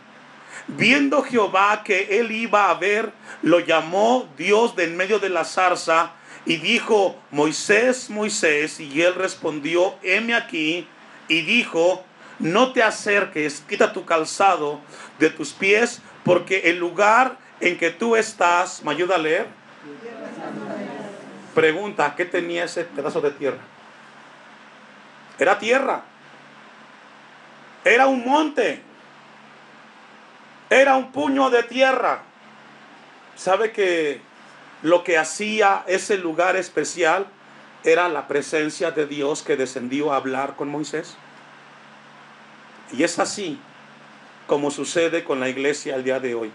Viendo 0.68 1.22
Jehová 1.22 1.82
que 1.84 2.20
él 2.20 2.30
iba 2.30 2.70
a 2.70 2.74
ver, 2.74 3.12
lo 3.42 3.60
llamó 3.60 4.28
Dios 4.36 4.76
de 4.76 4.84
en 4.84 4.96
medio 4.96 5.18
de 5.18 5.28
la 5.28 5.44
zarza 5.44 6.12
y 6.44 6.56
dijo, 6.56 7.16
Moisés, 7.30 8.10
Moisés, 8.10 8.78
y 8.80 9.02
él 9.02 9.14
respondió, 9.14 9.94
heme 10.02 10.34
aquí 10.34 10.86
y 11.28 11.42
dijo, 11.42 12.04
no 12.38 12.72
te 12.72 12.82
acerques, 12.82 13.62
quita 13.68 13.92
tu 13.92 14.04
calzado 14.04 14.80
de 15.18 15.30
tus 15.30 15.52
pies, 15.52 16.00
porque 16.24 16.70
el 16.70 16.78
lugar 16.78 17.38
en 17.60 17.78
que 17.78 17.90
tú 17.90 18.16
estás, 18.16 18.82
¿me 18.84 18.92
ayuda 18.92 19.14
a 19.14 19.18
leer? 19.18 19.46
Pregunta, 21.54 22.14
¿qué 22.16 22.24
tenía 22.24 22.64
ese 22.64 22.84
pedazo 22.84 23.20
de 23.20 23.30
tierra? 23.30 23.71
Era 25.38 25.58
tierra. 25.58 26.02
Era 27.84 28.06
un 28.06 28.24
monte. 28.24 28.82
Era 30.70 30.96
un 30.96 31.12
puño 31.12 31.50
de 31.50 31.62
tierra. 31.64 32.22
¿Sabe 33.36 33.72
que 33.72 34.20
lo 34.82 35.04
que 35.04 35.18
hacía 35.18 35.84
ese 35.86 36.18
lugar 36.18 36.56
especial 36.56 37.26
era 37.84 38.08
la 38.08 38.28
presencia 38.28 38.90
de 38.90 39.06
Dios 39.06 39.42
que 39.42 39.56
descendió 39.56 40.12
a 40.12 40.16
hablar 40.16 40.56
con 40.56 40.68
Moisés. 40.68 41.16
Y 42.92 43.02
es 43.02 43.18
así 43.18 43.58
como 44.46 44.70
sucede 44.70 45.24
con 45.24 45.40
la 45.40 45.48
iglesia 45.48 45.94
al 45.94 46.04
día 46.04 46.20
de 46.20 46.34
hoy. 46.34 46.52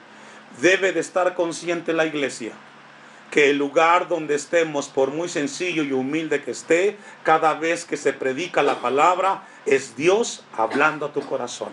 Debe 0.61 0.91
de 0.91 0.99
estar 0.99 1.33
consciente 1.35 1.93
la 1.93 2.05
iglesia 2.05 2.51
que 3.31 3.49
el 3.49 3.57
lugar 3.57 4.07
donde 4.07 4.35
estemos, 4.35 4.87
por 4.87 5.11
muy 5.11 5.29
sencillo 5.29 5.83
y 5.83 5.91
humilde 5.91 6.41
que 6.43 6.51
esté, 6.51 6.97
cada 7.23 7.53
vez 7.53 7.85
que 7.85 7.97
se 7.97 8.13
predica 8.13 8.63
la 8.63 8.75
palabra, 8.75 9.43
es 9.65 9.95
Dios 9.95 10.45
hablando 10.55 11.07
a 11.07 11.13
tu 11.13 11.21
corazón. 11.21 11.69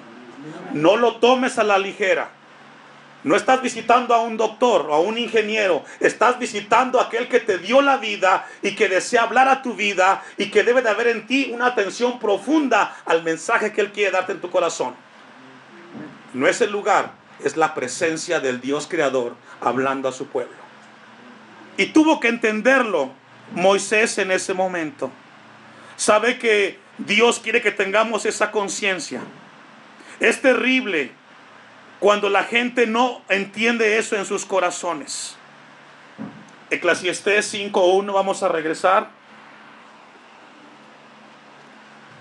No 0.73 0.97
lo 0.97 1.17
tomes 1.17 1.59
a 1.59 1.65
la 1.65 1.79
ligera. 1.79 2.31
No 3.23 3.37
estás 3.37 3.63
visitando 3.63 4.15
a 4.15 4.21
un 4.21 4.37
doctor 4.37 4.87
o 4.91 4.95
a 4.95 5.01
un 5.01 5.17
ingeniero, 5.17 5.83
estás 5.99 6.39
visitando 6.39 7.01
a 7.01 7.05
aquel 7.05 7.27
que 7.27 7.41
te 7.41 7.57
dio 7.57 7.81
la 7.81 7.97
vida 7.97 8.47
y 8.61 8.75
que 8.75 8.87
desea 8.87 9.23
hablar 9.23 9.49
a 9.49 9.63
tu 9.63 9.73
vida 9.73 10.23
y 10.37 10.51
que 10.51 10.63
debe 10.63 10.83
de 10.83 10.91
haber 10.91 11.07
en 11.07 11.27
ti 11.27 11.51
una 11.51 11.69
atención 11.69 12.19
profunda 12.19 12.95
al 13.07 13.23
mensaje 13.23 13.73
que 13.73 13.81
Él 13.81 13.93
quiere 13.93 14.11
darte 14.11 14.33
en 14.33 14.43
tu 14.43 14.51
corazón. 14.51 14.95
No 16.35 16.47
es 16.47 16.61
el 16.61 16.71
lugar, 16.71 17.13
es 17.43 17.57
la 17.57 17.73
presencia 17.73 18.41
del 18.41 18.61
Dios 18.61 18.87
creador 18.87 19.35
hablando 19.63 20.07
a 20.07 20.13
su 20.13 20.27
pueblo. 20.27 20.64
Y 21.77 21.87
tuvo 21.87 22.21
que 22.21 22.29
entenderlo 22.29 23.11
Moisés 23.53 24.19
en 24.19 24.31
ese 24.31 24.55
momento. 24.55 25.11
sabe 25.97 26.39
que 26.39 26.79
Dios 26.99 27.39
quiere 27.39 27.63
que 27.63 27.71
tengamos 27.71 28.27
esa 28.27 28.51
conciencia. 28.51 29.21
Es 30.21 30.43
terrible 30.43 31.13
cuando 32.01 32.29
la 32.29 32.45
gente 32.45 32.87
no 32.87 33.23
entiende 33.29 33.97
eso 33.97 34.17
en 34.17 34.27
sus 34.27 34.45
corazones. 34.45 35.37
Eclesiastés 36.71 37.55
5.1, 37.55 38.13
vamos 38.13 38.43
a 38.43 38.49
regresar. 38.49 39.09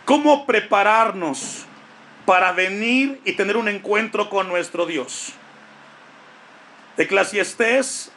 ¿Cómo 0.05 0.45
prepararnos 0.45 1.65
para 2.25 2.51
venir 2.51 3.19
y 3.25 3.33
tener 3.33 3.57
un 3.57 3.67
encuentro 3.67 4.29
con 4.29 4.48
nuestro 4.48 4.86
Dios? 4.86 5.33
Eclesiastés 6.95 8.12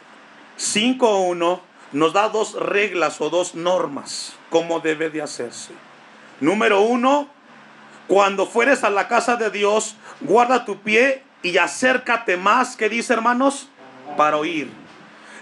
5.1 0.57 1.59
nos 1.93 2.13
da 2.13 2.27
dos 2.27 2.53
reglas 2.53 3.21
o 3.21 3.29
dos 3.29 3.55
normas, 3.55 4.33
cómo 4.49 4.79
debe 4.79 5.09
de 5.09 5.21
hacerse. 5.21 5.71
Número 6.39 6.81
uno, 6.81 7.29
cuando 8.07 8.45
fueres 8.45 8.83
a 8.83 8.89
la 8.89 9.07
casa 9.07 9.35
de 9.35 9.51
Dios, 9.51 9.95
guarda 10.21 10.65
tu 10.65 10.79
pie 10.79 11.23
y 11.43 11.57
acércate 11.57 12.37
más, 12.37 12.75
¿qué 12.75 12.89
dice 12.89 13.13
hermanos? 13.13 13.69
Para 14.17 14.37
oír. 14.37 14.69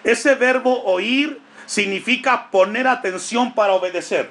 Ese 0.04 0.36
verbo 0.36 0.84
oír 0.84 1.42
significa 1.66 2.52
poner 2.52 2.88
atención 2.88 3.54
para 3.54 3.74
obedecer. 3.74 4.30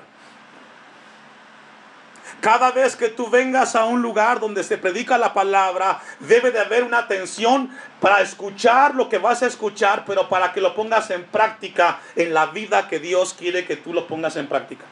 Cada 2.44 2.72
vez 2.72 2.94
que 2.94 3.08
tú 3.08 3.30
vengas 3.30 3.74
a 3.74 3.86
un 3.86 4.02
lugar 4.02 4.38
donde 4.38 4.62
se 4.64 4.76
predica 4.76 5.16
la 5.16 5.32
palabra, 5.32 6.02
debe 6.20 6.50
de 6.50 6.60
haber 6.60 6.84
una 6.84 6.98
atención 6.98 7.70
para 8.00 8.20
escuchar 8.20 8.94
lo 8.94 9.08
que 9.08 9.16
vas 9.16 9.42
a 9.42 9.46
escuchar, 9.46 10.04
pero 10.06 10.28
para 10.28 10.52
que 10.52 10.60
lo 10.60 10.74
pongas 10.74 11.08
en 11.08 11.24
práctica 11.24 12.00
en 12.14 12.34
la 12.34 12.44
vida 12.44 12.86
que 12.86 12.98
Dios 12.98 13.32
quiere 13.32 13.64
que 13.64 13.76
tú 13.76 13.94
lo 13.94 14.06
pongas 14.06 14.36
en 14.36 14.46
práctica. 14.46 14.84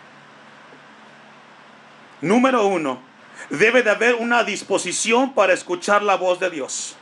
Número 2.22 2.66
uno, 2.66 3.02
debe 3.50 3.82
de 3.82 3.90
haber 3.90 4.14
una 4.14 4.44
disposición 4.44 5.34
para 5.34 5.52
escuchar 5.52 6.02
la 6.02 6.14
voz 6.14 6.40
de 6.40 6.48
Dios. 6.48 6.96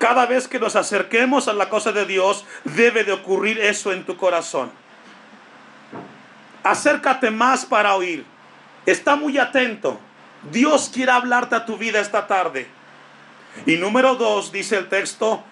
Cada 0.00 0.26
vez 0.26 0.48
que 0.48 0.58
nos 0.58 0.74
acerquemos 0.74 1.46
a 1.46 1.52
la 1.52 1.68
cosa 1.68 1.92
de 1.92 2.06
Dios, 2.06 2.44
debe 2.64 3.04
de 3.04 3.12
ocurrir 3.12 3.60
eso 3.60 3.92
en 3.92 4.04
tu 4.04 4.16
corazón. 4.16 4.72
Acércate 6.64 7.30
más 7.30 7.64
para 7.64 7.94
oír. 7.94 8.34
Está 8.86 9.16
muy 9.16 9.36
atento. 9.36 9.98
Dios 10.52 10.90
quiere 10.94 11.10
hablarte 11.10 11.56
a 11.56 11.66
tu 11.66 11.76
vida 11.76 12.00
esta 12.00 12.28
tarde. 12.28 12.68
Y 13.66 13.76
número 13.76 14.14
dos, 14.14 14.52
dice 14.52 14.76
el 14.76 14.88
texto, 14.88 15.42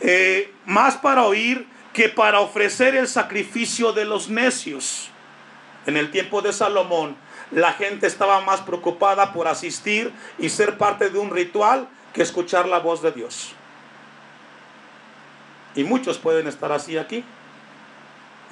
eh, 0.00 0.52
más 0.64 0.96
para 0.96 1.24
oír 1.24 1.68
que 1.92 2.08
para 2.08 2.40
ofrecer 2.40 2.94
el 2.96 3.08
sacrificio 3.08 3.92
de 3.92 4.06
los 4.06 4.30
necios. 4.30 5.10
En 5.86 5.98
el 5.98 6.10
tiempo 6.10 6.40
de 6.40 6.52
Salomón, 6.52 7.16
la 7.50 7.74
gente 7.74 8.06
estaba 8.06 8.40
más 8.40 8.62
preocupada 8.62 9.32
por 9.32 9.48
asistir 9.48 10.12
y 10.38 10.48
ser 10.48 10.78
parte 10.78 11.10
de 11.10 11.18
un 11.18 11.30
ritual 11.30 11.88
que 12.12 12.22
escuchar 12.22 12.66
la 12.66 12.78
voz 12.78 13.02
de 13.02 13.12
Dios. 13.12 13.52
Y 15.74 15.84
muchos 15.84 16.16
pueden 16.18 16.46
estar 16.46 16.72
así 16.72 16.96
aquí. 16.96 17.22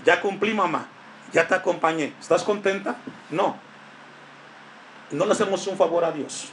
Ya 0.04 0.20
cumplí, 0.20 0.52
mamá. 0.52 0.88
Ya 1.32 1.49
te 1.49 1.54
acompañé. 1.54 2.12
¿Estás 2.20 2.42
contenta? 2.42 2.96
No 3.30 3.63
no 5.14 5.26
le 5.26 5.33
hacemos 5.33 5.66
un 5.66 5.76
favor 5.76 6.04
a 6.04 6.12
Dios. 6.12 6.49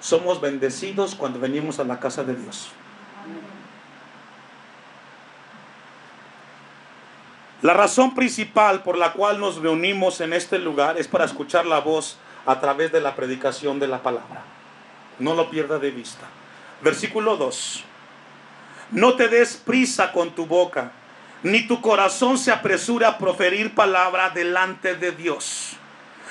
Somos 0.00 0.40
bendecidos 0.40 1.14
cuando 1.14 1.38
venimos 1.38 1.78
a 1.78 1.84
la 1.84 2.00
casa 2.00 2.24
de 2.24 2.34
Dios. 2.34 2.70
La 7.62 7.74
razón 7.74 8.14
principal 8.14 8.82
por 8.82 8.96
la 8.96 9.12
cual 9.12 9.38
nos 9.38 9.56
reunimos 9.56 10.22
en 10.22 10.32
este 10.32 10.58
lugar 10.58 10.98
es 10.98 11.08
para 11.08 11.26
escuchar 11.26 11.66
la 11.66 11.80
voz 11.80 12.16
a 12.46 12.58
través 12.58 12.90
de 12.90 13.02
la 13.02 13.14
predicación 13.14 13.78
de 13.78 13.86
la 13.86 14.02
palabra. 14.02 14.42
No 15.18 15.34
lo 15.34 15.50
pierda 15.50 15.78
de 15.78 15.90
vista. 15.90 16.26
Versículo 16.80 17.36
2. 17.36 17.84
No 18.92 19.14
te 19.14 19.28
des 19.28 19.56
prisa 19.58 20.10
con 20.12 20.30
tu 20.30 20.46
boca, 20.46 20.92
ni 21.42 21.66
tu 21.66 21.82
corazón 21.82 22.38
se 22.38 22.50
apresure 22.50 23.04
a 23.04 23.18
proferir 23.18 23.74
palabra 23.74 24.30
delante 24.30 24.94
de 24.94 25.12
Dios. 25.12 25.76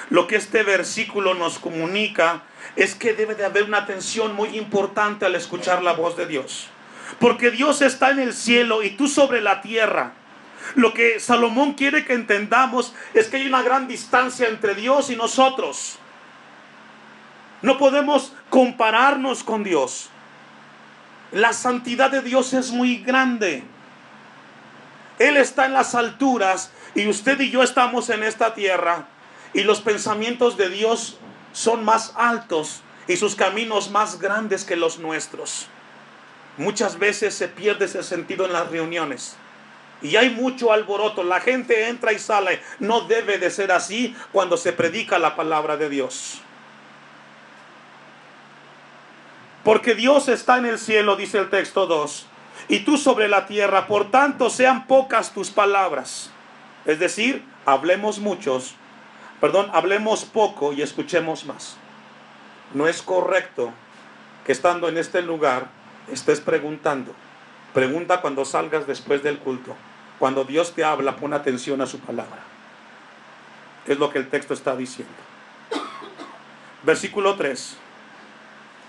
Lo 0.10 0.28
que 0.28 0.38
este 0.38 0.64
versículo 0.64 1.34
nos 1.34 1.60
comunica 1.60 2.42
es 2.76 2.96
que 2.96 3.14
debe 3.14 3.36
de 3.36 3.46
haber 3.46 3.64
una 3.64 3.80
atención 3.80 4.36
muy 4.36 4.58
importante 4.58 5.26
al 5.26 5.36
escuchar 5.36 5.84
la 5.84 5.94
voz 5.94 6.18
de 6.18 6.26
Dios. 6.26 6.68
Porque 7.20 7.52
Dios 7.52 7.82
está 7.82 8.10
en 8.12 8.20
el 8.20 8.34
cielo 8.34 8.84
y 8.84 8.92
tú 8.92 9.08
sobre 9.08 9.42
la 9.42 9.62
tierra. 9.62 10.14
Lo 10.76 10.94
que 10.94 11.20
Salomón 11.20 11.74
quiere 11.74 12.06
que 12.06 12.14
entendamos 12.14 12.94
es 13.14 13.28
que 13.28 13.38
hay 13.38 13.48
una 13.48 13.62
gran 13.62 13.88
distancia 13.88 14.48
entre 14.48 14.76
Dios 14.76 15.10
y 15.10 15.16
nosotros. 15.16 15.98
No 17.62 17.78
podemos 17.78 18.34
compararnos 18.50 19.44
con 19.44 19.64
Dios. 19.64 20.10
La 21.32 21.54
santidad 21.54 22.10
de 22.10 22.22
Dios 22.22 22.54
es 22.54 22.72
muy 22.72 22.98
grande. 22.98 23.64
Él 25.20 25.38
está 25.38 25.66
en 25.66 25.74
las 25.74 25.96
alturas 25.96 26.72
y 26.96 27.08
usted 27.08 27.40
y 27.42 27.52
yo 27.52 27.62
estamos 27.62 28.10
en 28.10 28.24
esta 28.24 28.54
tierra. 28.54 29.08
Y 29.54 29.64
los 29.64 29.82
pensamientos 29.82 30.58
de 30.58 30.70
Dios 30.70 31.18
son 31.54 31.84
más 31.84 32.14
altos 32.16 32.82
y 33.08 33.18
sus 33.18 33.36
caminos 33.36 33.90
más 33.90 34.20
grandes 34.20 34.64
que 34.64 34.76
los 34.76 35.00
nuestros. 35.00 35.68
Muchas 36.58 37.00
veces 37.00 37.34
se 37.34 37.48
pierde 37.48 37.86
ese 37.86 38.04
sentido 38.04 38.46
en 38.46 38.54
las 38.54 38.70
reuniones. 38.70 39.36
Y 40.02 40.16
hay 40.16 40.30
mucho 40.30 40.72
alboroto. 40.72 41.24
La 41.24 41.42
gente 41.42 41.90
entra 41.90 42.14
y 42.14 42.20
sale. 42.20 42.62
No 42.80 43.02
debe 43.02 43.38
de 43.38 43.50
ser 43.50 43.72
así 43.72 44.16
cuando 44.32 44.58
se 44.58 44.74
predica 44.74 45.20
la 45.20 45.36
palabra 45.36 45.78
de 45.78 45.90
Dios. 45.90 46.42
Porque 49.64 49.96
Dios 49.96 50.30
está 50.30 50.58
en 50.58 50.66
el 50.66 50.80
cielo, 50.80 51.16
dice 51.16 51.38
el 51.38 51.50
texto 51.50 51.86
2, 51.86 52.26
y 52.70 52.80
tú 52.80 52.98
sobre 52.98 53.28
la 53.28 53.46
tierra. 53.46 53.88
Por 53.88 54.10
tanto, 54.10 54.50
sean 54.50 54.88
pocas 54.88 55.34
tus 55.34 55.50
palabras. 55.50 56.32
Es 56.86 57.00
decir, 57.00 57.44
hablemos 57.66 58.20
muchos 58.20 58.76
perdón, 59.40 59.70
hablemos 59.74 60.26
poco 60.26 60.74
y 60.74 60.82
escuchemos 60.82 61.46
más. 61.46 61.78
No 62.74 62.88
es 62.88 63.02
correcto 63.02 63.72
que 64.46 64.52
estando 64.52 64.90
en 64.90 64.98
este 64.98 65.22
lugar 65.22 65.68
estés 66.12 66.42
preguntando. 66.42 67.14
Pregunta 67.74 68.22
cuando 68.22 68.46
salgas 68.46 68.88
después 68.88 69.24
del 69.24 69.40
culto. 69.40 69.76
Cuando 70.18 70.44
Dios 70.44 70.74
te 70.74 70.84
habla, 70.84 71.16
pon 71.16 71.34
atención 71.34 71.82
a 71.82 71.88
su 71.88 72.00
palabra. 72.00 72.40
Es 73.88 73.98
lo 73.98 74.10
que 74.10 74.20
el 74.20 74.30
texto 74.30 74.54
está 74.54 74.76
diciendo. 74.76 75.14
Versículo 76.84 77.36
3. 77.36 77.78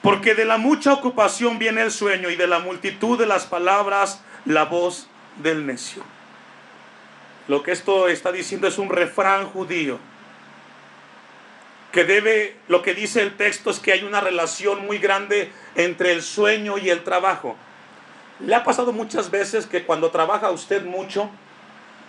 Porque 0.02 0.34
de 0.34 0.44
la 0.44 0.56
mucha 0.58 0.92
ocupación 0.92 1.58
viene 1.58 1.82
el 1.82 1.90
sueño 1.90 2.30
y 2.30 2.36
de 2.36 2.46
la 2.46 2.58
multitud 2.58 3.18
de 3.18 3.26
las 3.26 3.46
palabras 3.46 4.22
la 4.44 4.64
voz 4.64 5.08
del 5.42 5.66
necio. 5.66 6.02
Lo 7.48 7.62
que 7.62 7.72
esto 7.72 8.08
está 8.08 8.32
diciendo 8.32 8.66
es 8.66 8.78
un 8.78 8.88
refrán 8.88 9.46
judío 9.46 9.98
que 11.92 12.04
debe, 12.04 12.56
lo 12.68 12.82
que 12.82 12.94
dice 12.94 13.20
el 13.20 13.36
texto 13.36 13.70
es 13.70 13.78
que 13.80 13.92
hay 13.92 14.04
una 14.04 14.20
relación 14.20 14.86
muy 14.86 14.98
grande 14.98 15.50
entre 15.74 16.12
el 16.12 16.22
sueño 16.22 16.78
y 16.78 16.90
el 16.90 17.02
trabajo. 17.02 17.56
¿Le 18.38 18.54
ha 18.54 18.64
pasado 18.64 18.92
muchas 18.92 19.30
veces 19.30 19.66
que 19.66 19.84
cuando 19.84 20.10
trabaja 20.10 20.50
usted 20.50 20.84
mucho, 20.84 21.30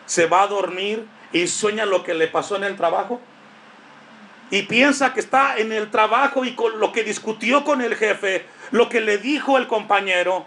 se 0.05 0.27
va 0.27 0.43
a 0.43 0.47
dormir 0.47 1.05
y 1.33 1.47
sueña 1.47 1.85
lo 1.85 2.03
que 2.03 2.13
le 2.13 2.27
pasó 2.27 2.55
en 2.55 2.63
el 2.63 2.77
trabajo? 2.77 3.19
Y 4.51 4.63
piensa 4.63 5.13
que 5.13 5.19
está 5.19 5.57
en 5.57 5.71
el 5.71 5.89
trabajo 5.89 6.45
y 6.45 6.53
con 6.55 6.79
lo 6.79 6.91
que 6.91 7.03
discutió 7.03 7.63
con 7.63 7.81
el 7.81 7.95
jefe, 7.95 8.45
lo 8.71 8.89
que 8.89 9.01
le 9.01 9.17
dijo 9.17 9.57
el 9.57 9.67
compañero. 9.67 10.45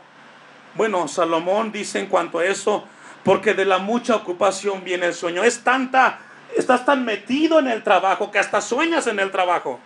Bueno, 0.74 1.08
Salomón 1.08 1.72
dice 1.72 1.98
en 1.98 2.06
cuanto 2.06 2.38
a 2.38 2.44
eso, 2.44 2.86
porque 3.24 3.54
de 3.54 3.64
la 3.64 3.78
mucha 3.78 4.14
ocupación 4.14 4.84
viene 4.84 5.06
el 5.06 5.14
sueño. 5.14 5.42
Es 5.42 5.64
tanta 5.64 6.20
Estás 6.56 6.84
tan 6.84 7.04
metido 7.04 7.58
en 7.58 7.68
el 7.68 7.82
trabajo 7.82 8.30
que 8.30 8.38
hasta 8.38 8.60
sueñas 8.60 9.06
en 9.06 9.18
el 9.18 9.30
trabajo. 9.30 9.80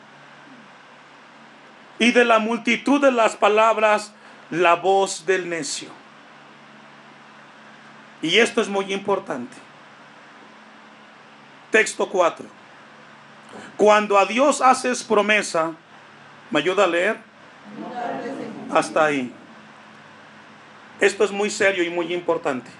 Y 1.98 2.12
de 2.12 2.24
la 2.24 2.38
multitud 2.38 3.00
de 3.00 3.10
las 3.10 3.36
palabras, 3.36 4.12
la 4.50 4.74
voz 4.74 5.24
del 5.26 5.48
necio. 5.48 5.88
Y 8.20 8.38
esto 8.38 8.60
es 8.60 8.68
muy 8.68 8.92
importante. 8.92 9.56
Texto 11.70 12.08
4. 12.08 12.46
Cuando 13.76 14.18
a 14.18 14.26
Dios 14.26 14.60
haces 14.60 15.02
promesa, 15.02 15.72
¿me 16.50 16.60
ayuda 16.60 16.84
a 16.84 16.88
leer? 16.88 17.18
Hasta 18.72 19.06
ahí. 19.06 19.32
Esto 21.00 21.24
es 21.24 21.30
muy 21.30 21.50
serio 21.50 21.82
y 21.84 21.90
muy 21.90 22.12
importante. 22.12 22.70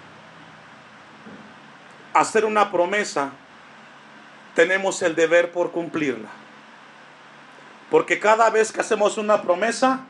Hacer 2.13 2.45
una 2.45 2.71
promesa 2.71 3.31
tenemos 4.59 5.03
el 5.03 5.15
deber 5.15 5.53
por 5.53 5.71
cumplirla. 5.71 6.29
Porque 7.93 8.19
cada 8.19 8.51
vez 8.51 8.73
que 8.73 8.81
hacemos 8.81 9.17
una 9.17 9.41
promesa, 9.41 10.01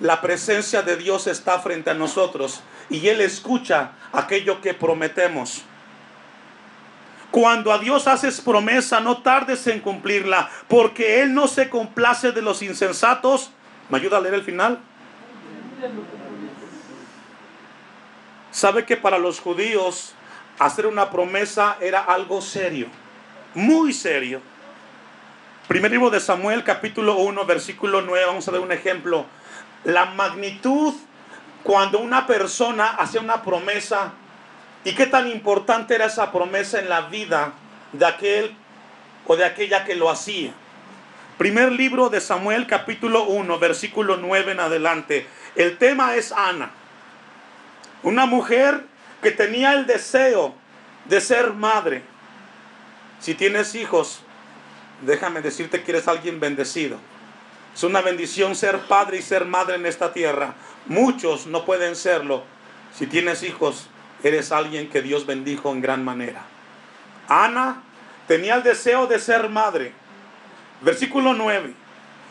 la 0.00 0.20
presencia 0.20 0.82
de 0.82 0.98
Dios 0.98 1.26
está 1.26 1.60
frente 1.60 1.88
a 1.88 1.94
nosotros 1.94 2.60
y 2.90 3.08
Él 3.08 3.22
escucha 3.22 3.92
aquello 4.12 4.60
que 4.60 4.74
prometemos. 4.74 5.62
Cuando 7.30 7.72
a 7.72 7.78
Dios 7.78 8.06
haces 8.06 8.42
promesa, 8.42 9.00
no 9.00 9.22
tardes 9.22 9.66
en 9.66 9.80
cumplirla, 9.80 10.50
porque 10.68 11.22
Él 11.22 11.32
no 11.32 11.48
se 11.48 11.70
complace 11.70 12.32
de 12.32 12.42
los 12.42 12.60
insensatos. 12.60 13.50
¿Me 13.88 13.96
ayuda 13.96 14.18
a 14.18 14.20
leer 14.20 14.34
el 14.34 14.42
final? 14.42 14.78
¿Sabe 18.50 18.84
que 18.84 18.98
para 18.98 19.16
los 19.16 19.40
judíos 19.40 20.12
hacer 20.58 20.86
una 20.86 21.08
promesa 21.08 21.78
era 21.80 22.00
algo 22.00 22.42
serio? 22.42 22.88
Muy 23.56 23.94
serio. 23.94 24.42
Primer 25.66 25.90
libro 25.90 26.10
de 26.10 26.20
Samuel, 26.20 26.62
capítulo 26.62 27.16
1, 27.16 27.46
versículo 27.46 28.02
9, 28.02 28.26
vamos 28.26 28.46
a 28.46 28.50
ver 28.50 28.60
un 28.60 28.70
ejemplo. 28.70 29.24
La 29.84 30.04
magnitud 30.04 30.92
cuando 31.62 32.00
una 32.00 32.26
persona 32.26 32.88
hace 32.88 33.18
una 33.18 33.42
promesa 33.42 34.12
y 34.84 34.94
qué 34.94 35.06
tan 35.06 35.26
importante 35.26 35.94
era 35.94 36.04
esa 36.04 36.32
promesa 36.32 36.80
en 36.80 36.90
la 36.90 37.08
vida 37.08 37.54
de 37.92 38.04
aquel 38.04 38.54
o 39.26 39.36
de 39.36 39.46
aquella 39.46 39.86
que 39.86 39.94
lo 39.94 40.10
hacía. 40.10 40.52
Primer 41.38 41.72
libro 41.72 42.10
de 42.10 42.20
Samuel, 42.20 42.66
capítulo 42.66 43.24
1, 43.24 43.58
versículo 43.58 44.18
9 44.18 44.52
en 44.52 44.60
adelante. 44.60 45.26
El 45.54 45.78
tema 45.78 46.14
es 46.14 46.30
Ana. 46.30 46.72
Una 48.02 48.26
mujer 48.26 48.84
que 49.22 49.30
tenía 49.30 49.72
el 49.72 49.86
deseo 49.86 50.54
de 51.06 51.22
ser 51.22 51.54
madre. 51.54 52.15
Si 53.20 53.34
tienes 53.34 53.74
hijos, 53.74 54.20
déjame 55.02 55.40
decirte 55.40 55.82
que 55.82 55.92
eres 55.92 56.08
alguien 56.08 56.40
bendecido. 56.40 56.98
Es 57.74 57.82
una 57.82 58.00
bendición 58.00 58.54
ser 58.54 58.80
padre 58.80 59.18
y 59.18 59.22
ser 59.22 59.44
madre 59.44 59.76
en 59.76 59.86
esta 59.86 60.12
tierra. 60.12 60.54
Muchos 60.86 61.46
no 61.46 61.64
pueden 61.64 61.96
serlo. 61.96 62.44
Si 62.94 63.06
tienes 63.06 63.42
hijos, 63.42 63.88
eres 64.22 64.52
alguien 64.52 64.88
que 64.88 65.02
Dios 65.02 65.26
bendijo 65.26 65.72
en 65.72 65.82
gran 65.82 66.04
manera. 66.04 66.42
Ana 67.28 67.82
tenía 68.26 68.54
el 68.54 68.62
deseo 68.62 69.06
de 69.06 69.18
ser 69.18 69.48
madre. 69.50 69.92
Versículo 70.80 71.34
9. 71.34 71.74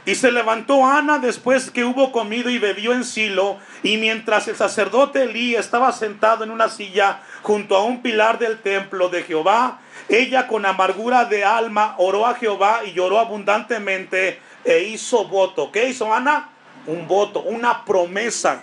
Y 0.06 0.14
se 0.16 0.32
levantó 0.32 0.86
Ana 0.86 1.18
después 1.18 1.72
que 1.72 1.84
hubo 1.84 2.12
comido 2.12 2.52
y 2.52 2.60
bebió 2.60 2.94
en 2.94 3.04
Silo, 3.04 3.58
y 3.82 3.98
mientras 3.98 4.48
el 4.48 4.56
sacerdote 4.56 5.24
Elí 5.24 5.56
estaba 5.56 5.92
sentado 5.92 6.44
en 6.44 6.52
una 6.52 6.70
silla 6.70 7.22
junto 7.42 7.76
a 7.76 7.84
un 7.84 8.04
pilar 8.04 8.38
del 8.38 8.60
templo 8.62 9.10
de 9.10 9.24
Jehová, 9.24 9.80
ella 10.08 10.48
con 10.48 10.66
amargura 10.66 11.26
de 11.26 11.44
alma 11.44 11.96
oró 11.98 12.28
a 12.28 12.36
Jehová 12.36 12.82
y 12.86 12.94
lloró 12.94 13.20
abundantemente 13.20 14.40
e 14.64 14.84
hizo 14.84 15.26
voto. 15.26 15.72
¿Qué 15.72 15.90
hizo 15.90 16.14
Ana? 16.14 16.50
Un 16.86 17.08
voto, 17.08 17.42
una 17.42 17.84
promesa. 17.84 18.62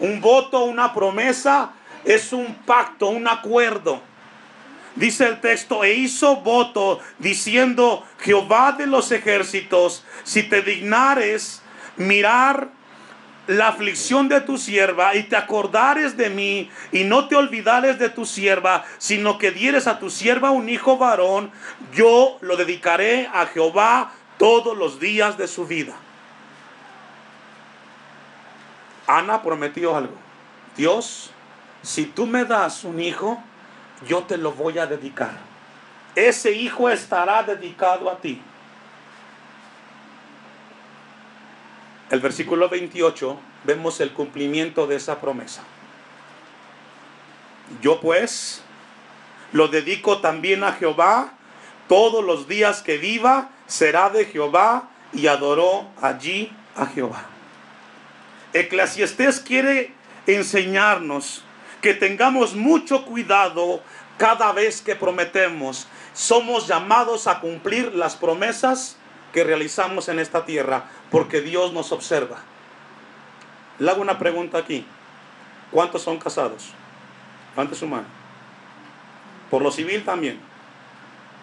Un 0.00 0.20
voto, 0.20 0.64
una 0.64 0.92
promesa 0.92 1.70
es 2.04 2.32
un 2.32 2.54
pacto, 2.66 3.08
un 3.08 3.28
acuerdo. 3.28 4.00
Dice 5.00 5.26
el 5.26 5.40
texto, 5.40 5.82
e 5.82 5.94
hizo 5.94 6.36
voto 6.42 7.00
diciendo, 7.18 8.06
Jehová 8.18 8.72
de 8.72 8.86
los 8.86 9.10
ejércitos, 9.12 10.04
si 10.24 10.42
te 10.42 10.60
dignares 10.60 11.62
mirar 11.96 12.68
la 13.46 13.68
aflicción 13.68 14.28
de 14.28 14.42
tu 14.42 14.58
sierva 14.58 15.14
y 15.14 15.22
te 15.22 15.36
acordares 15.36 16.18
de 16.18 16.28
mí 16.28 16.70
y 16.92 17.04
no 17.04 17.28
te 17.28 17.36
olvidares 17.36 17.98
de 17.98 18.10
tu 18.10 18.26
sierva, 18.26 18.84
sino 18.98 19.38
que 19.38 19.52
dieres 19.52 19.86
a 19.86 19.98
tu 19.98 20.10
sierva 20.10 20.50
un 20.50 20.68
hijo 20.68 20.98
varón, 20.98 21.50
yo 21.94 22.36
lo 22.42 22.58
dedicaré 22.58 23.26
a 23.32 23.46
Jehová 23.46 24.12
todos 24.36 24.76
los 24.76 25.00
días 25.00 25.38
de 25.38 25.48
su 25.48 25.66
vida. 25.66 25.94
Ana 29.06 29.42
prometió 29.42 29.96
algo. 29.96 30.16
Dios, 30.76 31.30
si 31.80 32.04
tú 32.04 32.26
me 32.26 32.44
das 32.44 32.84
un 32.84 33.00
hijo, 33.00 33.42
yo 34.08 34.24
te 34.24 34.36
lo 34.36 34.52
voy 34.52 34.78
a 34.78 34.86
dedicar. 34.86 35.32
Ese 36.14 36.52
hijo 36.52 36.90
estará 36.90 37.42
dedicado 37.42 38.10
a 38.10 38.18
ti. 38.18 38.40
El 42.10 42.20
versículo 42.20 42.68
28 42.68 43.38
vemos 43.64 44.00
el 44.00 44.12
cumplimiento 44.12 44.86
de 44.86 44.96
esa 44.96 45.20
promesa. 45.20 45.62
Yo 47.80 48.00
pues 48.00 48.62
lo 49.52 49.68
dedico 49.68 50.20
también 50.20 50.64
a 50.64 50.72
Jehová. 50.72 51.34
Todos 51.88 52.24
los 52.24 52.48
días 52.48 52.82
que 52.82 52.98
viva 52.98 53.50
será 53.66 54.10
de 54.10 54.24
Jehová 54.24 54.90
y 55.12 55.28
adoró 55.28 55.88
allí 56.00 56.52
a 56.76 56.86
Jehová. 56.86 57.26
Eclesiastés 58.52 59.40
quiere 59.40 59.94
enseñarnos 60.26 61.44
que 61.80 61.94
tengamos 61.94 62.54
mucho 62.54 63.04
cuidado 63.04 63.82
cada 64.18 64.52
vez 64.52 64.82
que 64.82 64.96
prometemos. 64.96 65.86
Somos 66.12 66.66
llamados 66.66 67.26
a 67.26 67.40
cumplir 67.40 67.94
las 67.94 68.16
promesas 68.16 68.96
que 69.32 69.44
realizamos 69.44 70.08
en 70.08 70.18
esta 70.18 70.44
tierra, 70.44 70.84
porque 71.10 71.40
Dios 71.40 71.72
nos 71.72 71.92
observa. 71.92 72.38
Le 73.78 73.90
hago 73.90 74.02
una 74.02 74.18
pregunta 74.18 74.58
aquí. 74.58 74.84
¿Cuántos 75.70 76.02
son 76.02 76.18
casados? 76.18 76.72
Levante 77.52 77.74
su 77.74 77.86
mano. 77.86 78.06
Por 79.50 79.62
lo 79.62 79.70
civil 79.70 80.04
también. 80.04 80.38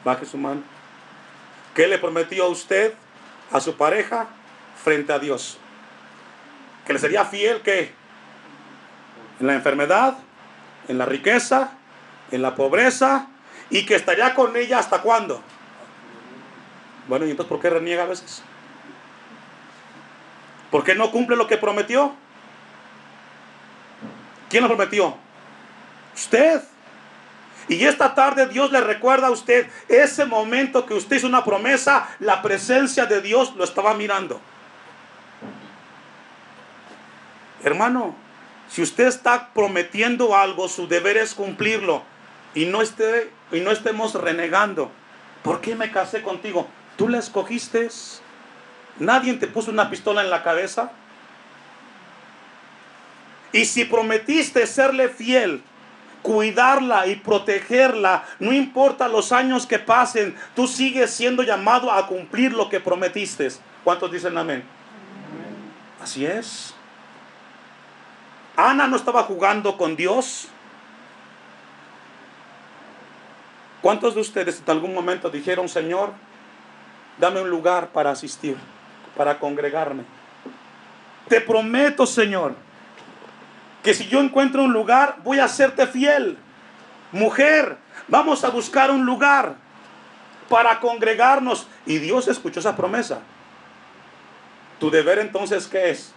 Baje 0.04 0.26
su 0.26 0.38
mano. 0.38 0.62
¿Qué 1.74 1.88
le 1.88 1.98
prometió 1.98 2.46
a 2.46 2.50
usted, 2.50 2.94
a 3.52 3.60
su 3.60 3.76
pareja, 3.76 4.28
frente 4.84 5.14
a 5.14 5.20
Dios? 5.20 5.58
Que 6.86 6.94
le 6.94 7.00
sería 7.00 7.26
fiel, 7.26 7.62
¿qué? 7.62 7.92
En 9.40 9.48
la 9.48 9.54
enfermedad, 9.54 10.18
en 10.88 10.98
la 10.98 11.06
riqueza, 11.06 11.72
en 12.32 12.42
la 12.42 12.56
pobreza 12.56 13.28
y 13.70 13.86
que 13.86 13.96
estaría 13.96 14.34
con 14.34 14.56
ella 14.56 14.80
hasta 14.80 15.02
cuándo. 15.02 15.42
Bueno, 17.08 17.26
¿y 17.26 17.32
entonces 17.32 17.50
por 17.50 17.62
qué 17.62 17.70
reniega 17.70 18.04
a 18.04 18.08
veces? 18.08 18.42
¿Por 20.72 20.84
qué 20.84 20.96
no 20.96 21.12
cumple 21.12 21.36
lo 21.36 21.48
que 21.48 21.58
prometió? 21.58 22.14
¿Quién 24.50 24.64
lo 24.64 24.70
prometió? 24.70 25.16
Usted. 26.14 26.62
Y 27.70 27.84
esta 27.84 28.16
tarde 28.16 28.48
Dios 28.48 28.72
le 28.72 28.82
recuerda 28.82 29.28
a 29.28 29.32
usted 29.32 29.70
ese 29.90 30.26
momento 30.26 30.86
que 30.86 30.94
usted 30.94 31.18
hizo 31.18 31.28
una 31.28 31.44
promesa, 31.44 32.08
la 32.20 32.42
presencia 32.42 33.06
de 33.06 33.22
Dios 33.22 33.56
lo 33.56 33.64
estaba 33.64 33.94
mirando. 33.94 34.40
Hermano, 37.64 38.16
si 38.70 38.82
usted 38.82 39.08
está 39.08 39.54
prometiendo 39.54 40.36
algo, 40.36 40.68
su 40.68 40.88
deber 40.88 41.18
es 41.18 41.34
cumplirlo 41.34 42.04
y 42.54 42.66
no, 42.66 42.82
esté, 42.82 43.32
y 43.52 43.60
no 43.60 43.72
estemos 43.72 44.14
renegando. 44.16 44.92
¿Por 45.44 45.62
qué 45.62 45.76
me 45.76 45.92
casé 45.92 46.22
contigo? 46.22 46.68
¿Tú 46.98 47.08
la 47.08 47.20
escogiste? 47.20 47.90
¿Nadie 49.00 49.34
te 49.36 49.48
puso 49.48 49.72
una 49.72 49.90
pistola 49.90 50.22
en 50.22 50.30
la 50.30 50.44
cabeza? 50.44 50.92
Y 53.52 53.66
si 53.66 53.86
prometiste 53.86 54.68
serle 54.68 55.08
fiel, 55.08 55.64
cuidarla 56.22 57.08
y 57.08 57.16
protegerla, 57.16 58.26
no 58.40 58.52
importa 58.52 59.08
los 59.08 59.32
años 59.32 59.66
que 59.66 59.80
pasen, 59.80 60.36
tú 60.56 60.68
sigues 60.68 61.12
siendo 61.12 61.44
llamado 61.44 61.92
a 61.92 62.08
cumplir 62.08 62.54
lo 62.54 62.70
que 62.70 62.80
prometiste. 62.80 63.48
¿Cuántos 63.84 64.12
dicen 64.12 64.38
amén? 64.38 64.64
Así 66.02 66.26
es. 66.26 66.77
Ana 68.58 68.88
no 68.88 68.96
estaba 68.96 69.22
jugando 69.22 69.78
con 69.78 69.96
Dios. 69.96 70.48
¿Cuántos 73.84 74.16
de 74.16 74.22
ustedes 74.22 74.64
en 74.66 74.72
algún 74.72 74.96
momento 74.96 75.30
dijeron, 75.30 75.70
Señor, 75.70 76.12
dame 77.20 77.40
un 77.40 77.52
lugar 77.52 77.90
para 77.90 78.10
asistir, 78.10 78.58
para 79.16 79.38
congregarme? 79.38 80.04
Te 81.30 81.40
prometo, 81.40 82.08
Señor, 82.08 82.56
que 83.84 83.94
si 83.94 84.08
yo 84.08 84.20
encuentro 84.20 84.64
un 84.64 84.74
lugar, 84.74 85.18
voy 85.24 85.38
a 85.38 85.46
hacerte 85.46 85.86
fiel. 85.86 86.40
Mujer, 87.12 87.78
vamos 88.08 88.44
a 88.44 88.50
buscar 88.50 88.90
un 88.90 89.06
lugar 89.06 89.56
para 90.50 90.80
congregarnos. 90.80 91.68
Y 91.86 92.00
Dios 92.00 92.28
escuchó 92.28 92.60
esa 92.60 92.76
promesa. 92.76 93.20
Tu 94.80 94.90
deber 94.90 95.20
entonces, 95.20 95.68
¿qué 95.68 95.92
es? 95.92 96.12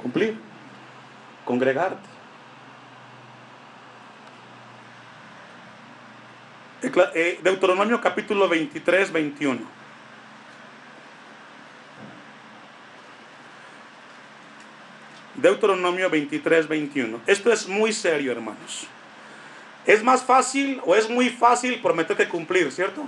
Cumplir 0.00 0.49
congregarte. 1.44 2.08
Eh, 6.82 7.38
Deuteronomio 7.42 8.00
capítulo 8.00 8.48
23, 8.48 9.12
21. 9.12 9.60
Deuteronomio 15.34 16.10
23, 16.10 16.68
21. 16.68 17.20
Esto 17.26 17.52
es 17.52 17.66
muy 17.66 17.92
serio, 17.92 18.32
hermanos. 18.32 18.86
Es 19.86 20.02
más 20.02 20.22
fácil 20.22 20.80
o 20.84 20.94
es 20.94 21.08
muy 21.08 21.30
fácil 21.30 21.80
prometerte 21.80 22.28
cumplir, 22.28 22.70
¿cierto? 22.70 23.06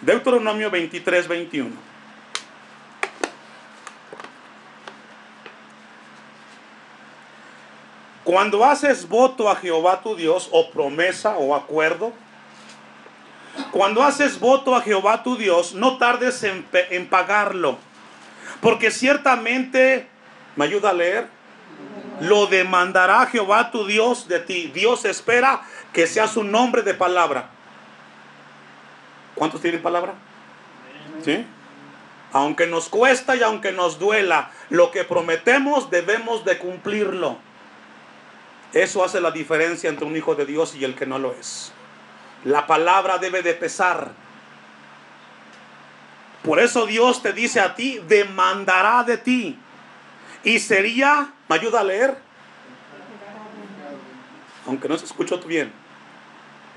Deuteronomio 0.00 0.70
23, 0.70 1.28
21. 1.28 1.89
Cuando 8.30 8.64
haces 8.64 9.08
voto 9.08 9.50
a 9.50 9.56
Jehová 9.56 10.02
tu 10.04 10.14
Dios, 10.14 10.50
o 10.52 10.70
promesa 10.70 11.36
o 11.36 11.52
acuerdo, 11.52 12.12
cuando 13.72 14.04
haces 14.04 14.38
voto 14.38 14.76
a 14.76 14.82
Jehová 14.82 15.24
tu 15.24 15.36
Dios, 15.36 15.74
no 15.74 15.98
tardes 15.98 16.44
en, 16.44 17.08
pagarlo, 17.08 17.76
porque 18.60 18.92
ciertamente, 18.92 20.06
¿me 20.54 20.64
ayuda 20.64 20.90
a 20.90 20.92
leer? 20.92 21.26
Lo 22.20 22.46
demandará 22.46 23.26
Jehová 23.26 23.72
tu 23.72 23.84
Dios 23.84 24.28
de 24.28 24.38
ti. 24.38 24.70
Dios 24.72 25.04
espera 25.04 25.62
que 25.92 26.06
sea 26.06 26.28
su 26.28 26.44
nombre 26.44 26.82
de 26.82 26.94
palabra. 26.94 27.50
¿Cuántos 29.34 29.60
tienen 29.60 29.82
palabra? 29.82 30.14
¿Sí? 31.24 31.44
Aunque 32.32 32.68
nos 32.68 32.88
cuesta 32.90 33.34
y 33.34 33.42
aunque 33.42 33.72
nos 33.72 33.98
duela, 33.98 34.52
lo 34.68 34.92
que 34.92 35.02
prometemos 35.02 35.90
debemos 35.90 36.44
de 36.44 36.58
cumplirlo. 36.58 37.49
Eso 38.72 39.04
hace 39.04 39.20
la 39.20 39.30
diferencia 39.30 39.90
entre 39.90 40.06
un 40.06 40.16
hijo 40.16 40.34
de 40.34 40.46
Dios 40.46 40.74
y 40.76 40.84
el 40.84 40.94
que 40.94 41.06
no 41.06 41.18
lo 41.18 41.32
es. 41.32 41.72
La 42.44 42.66
palabra 42.66 43.18
debe 43.18 43.42
de 43.42 43.54
pesar. 43.54 44.12
Por 46.42 46.60
eso 46.60 46.86
Dios 46.86 47.22
te 47.22 47.32
dice 47.32 47.60
a 47.60 47.74
ti, 47.74 48.00
demandará 48.06 49.02
de 49.02 49.18
ti. 49.18 49.58
Y 50.44 50.58
sería, 50.58 51.32
¿me 51.48 51.56
ayuda 51.56 51.80
a 51.80 51.84
leer? 51.84 52.16
Aunque 54.66 54.88
no 54.88 54.96
se 54.96 55.04
escuchó 55.04 55.38
bien. 55.40 55.72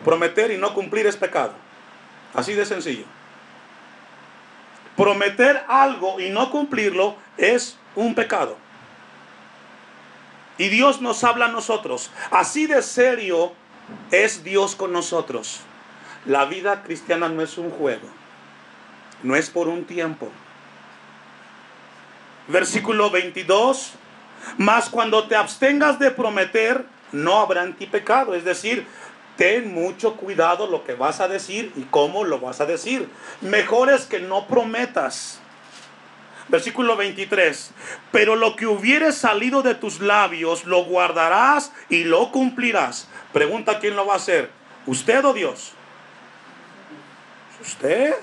Prometer 0.04 0.52
y 0.52 0.58
no 0.58 0.74
cumplir 0.74 1.06
es 1.06 1.16
pecado. 1.16 1.54
Así 2.34 2.54
de 2.54 2.66
sencillo. 2.66 3.06
Prometer 4.98 5.64
algo 5.68 6.20
y 6.20 6.30
no 6.30 6.52
cumplirlo 6.52 7.16
es 7.38 7.78
un 7.96 8.16
pecado. 8.16 8.58
Y 10.58 10.70
Dios 10.70 11.02
nos 11.02 11.24
habla 11.24 11.46
a 11.46 11.50
nosotros. 11.50 12.12
Así 12.32 12.68
de 12.68 12.82
serio 12.82 13.54
es 14.12 14.44
Dios 14.44 14.76
con 14.76 14.94
nosotros. 14.94 15.62
La 16.26 16.46
vida 16.46 16.84
cristiana 16.84 17.30
no 17.30 17.42
es 17.42 17.58
un 17.58 17.70
juego. 17.70 18.08
No 19.24 19.36
es 19.36 19.50
por 19.50 19.68
un 19.68 19.86
tiempo. 19.86 20.30
Versículo 22.48 23.10
22. 23.10 23.94
Mas 24.58 24.90
cuando 24.90 25.28
te 25.28 25.36
abstengas 25.36 26.00
de 26.00 26.12
prometer, 26.12 26.86
no 27.12 27.40
habrá 27.40 27.64
en 27.64 27.74
ti 27.74 27.86
pecado. 27.86 28.36
Es 28.36 28.44
decir, 28.44 28.86
ten 29.38 29.74
mucho 29.74 30.16
cuidado 30.16 30.68
lo 30.68 30.84
que 30.84 30.94
vas 30.94 31.20
a 31.20 31.28
decir 31.28 31.72
y 31.76 31.84
cómo 31.84 32.24
lo 32.24 32.40
vas 32.40 32.62
a 32.62 32.66
decir. 32.66 33.10
Mejor 33.42 33.90
es 33.90 34.06
que 34.06 34.20
no 34.20 34.48
prometas. 34.48 35.40
Versículo 36.50 36.96
23. 36.96 37.72
Pero 38.12 38.36
lo 38.36 38.56
que 38.56 38.68
hubiere 38.68 39.12
salido 39.12 39.62
de 39.62 39.76
tus 39.76 40.00
labios 40.00 40.66
lo 40.66 40.84
guardarás 40.84 41.72
y 41.90 42.04
lo 42.04 42.32
cumplirás. 42.32 43.08
Pregunta 43.32 43.80
quién 43.80 43.96
lo 43.96 44.06
va 44.06 44.14
a 44.14 44.18
hacer. 44.18 44.52
¿Usted 44.86 45.24
o 45.26 45.34
Dios? 45.34 45.74
¿Usted? 47.62 48.16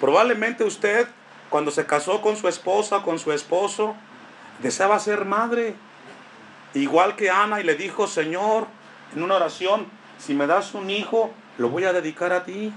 Probablemente 0.00 0.64
usted, 0.64 1.08
cuando 1.50 1.70
se 1.70 1.86
casó 1.86 2.20
con 2.20 2.36
su 2.36 2.46
esposa, 2.46 3.02
con 3.02 3.18
su 3.18 3.32
esposo, 3.32 3.96
deseaba 4.60 4.98
ser 4.98 5.24
madre. 5.24 5.74
Igual 6.74 7.16
que 7.16 7.30
Ana 7.30 7.60
y 7.60 7.64
le 7.64 7.74
dijo, 7.74 8.06
Señor, 8.06 8.66
en 9.14 9.22
una 9.22 9.36
oración, 9.36 9.86
si 10.18 10.34
me 10.34 10.46
das 10.46 10.74
un 10.74 10.90
hijo, 10.90 11.32
lo 11.58 11.68
voy 11.68 11.84
a 11.84 11.92
dedicar 11.92 12.32
a 12.32 12.44
ti. 12.44 12.72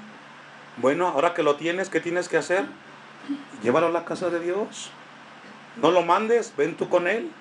Bueno, 0.77 1.07
ahora 1.07 1.33
que 1.33 1.43
lo 1.43 1.55
tienes, 1.55 1.89
¿qué 1.89 1.99
tienes 1.99 2.29
que 2.29 2.37
hacer? 2.37 2.65
Llévalo 3.63 3.87
a 3.87 3.91
la 3.91 4.05
casa 4.05 4.29
de 4.29 4.39
Dios. 4.39 4.91
No 5.81 5.91
lo 5.91 6.03
mandes, 6.03 6.53
ven 6.55 6.75
tú 6.75 6.87
con 6.87 7.07
él. 7.07 7.31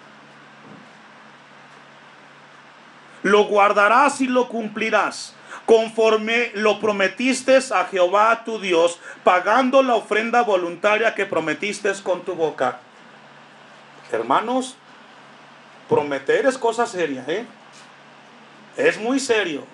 Lo 3.22 3.44
guardarás 3.44 4.20
y 4.20 4.26
lo 4.26 4.48
cumplirás, 4.48 5.34
conforme 5.66 6.50
lo 6.54 6.80
prometiste 6.80 7.56
a 7.56 7.84
Jehová 7.84 8.44
tu 8.44 8.58
Dios, 8.60 9.00
pagando 9.24 9.82
la 9.82 9.94
ofrenda 9.94 10.42
voluntaria 10.42 11.14
que 11.14 11.26
prometiste 11.26 11.92
con 12.02 12.22
tu 12.22 12.34
boca. 12.34 12.78
Hermanos, 14.12 14.76
prometer 15.88 16.46
es 16.46 16.56
cosa 16.56 16.86
seria, 16.86 17.24
¿eh? 17.26 17.44
Es 18.76 18.98
muy 18.98 19.18
serio. 19.18 19.64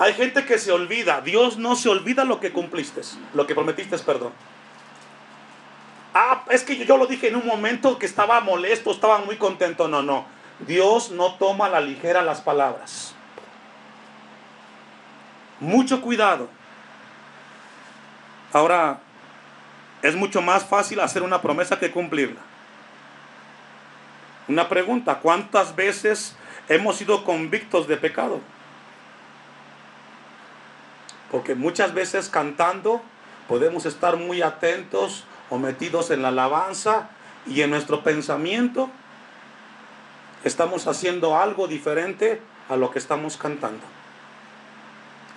Hay 0.00 0.14
gente 0.14 0.46
que 0.46 0.58
se 0.58 0.72
olvida. 0.72 1.20
Dios 1.20 1.58
no 1.58 1.76
se 1.76 1.90
olvida 1.90 2.24
lo 2.24 2.40
que 2.40 2.52
cumpliste, 2.52 3.02
lo 3.34 3.46
que 3.46 3.54
prometiste, 3.54 3.98
perdón. 3.98 4.32
Ah, 6.14 6.42
es 6.48 6.64
que 6.64 6.74
yo 6.86 6.96
lo 6.96 7.06
dije 7.06 7.28
en 7.28 7.36
un 7.36 7.46
momento 7.46 7.98
que 7.98 8.06
estaba 8.06 8.40
molesto, 8.40 8.92
estaba 8.92 9.18
muy 9.18 9.36
contento. 9.36 9.88
No, 9.88 10.02
no. 10.02 10.24
Dios 10.60 11.10
no 11.10 11.34
toma 11.34 11.66
a 11.66 11.68
la 11.68 11.80
ligera 11.82 12.22
las 12.22 12.40
palabras. 12.40 13.14
Mucho 15.60 16.00
cuidado. 16.00 16.48
Ahora, 18.54 19.00
es 20.00 20.16
mucho 20.16 20.40
más 20.40 20.64
fácil 20.64 21.00
hacer 21.00 21.22
una 21.22 21.42
promesa 21.42 21.78
que 21.78 21.90
cumplirla. 21.90 22.40
Una 24.48 24.66
pregunta, 24.66 25.18
¿cuántas 25.18 25.76
veces 25.76 26.34
hemos 26.70 26.96
sido 26.96 27.22
convictos 27.22 27.86
de 27.86 27.98
pecado? 27.98 28.40
Porque 31.30 31.54
muchas 31.54 31.94
veces 31.94 32.28
cantando 32.28 33.02
podemos 33.48 33.86
estar 33.86 34.16
muy 34.16 34.42
atentos 34.42 35.24
o 35.48 35.58
metidos 35.58 36.10
en 36.10 36.22
la 36.22 36.28
alabanza 36.28 37.10
y 37.46 37.62
en 37.62 37.70
nuestro 37.70 38.02
pensamiento 38.02 38.90
estamos 40.44 40.86
haciendo 40.86 41.36
algo 41.36 41.68
diferente 41.68 42.40
a 42.68 42.76
lo 42.76 42.90
que 42.90 42.98
estamos 42.98 43.36
cantando. 43.36 43.84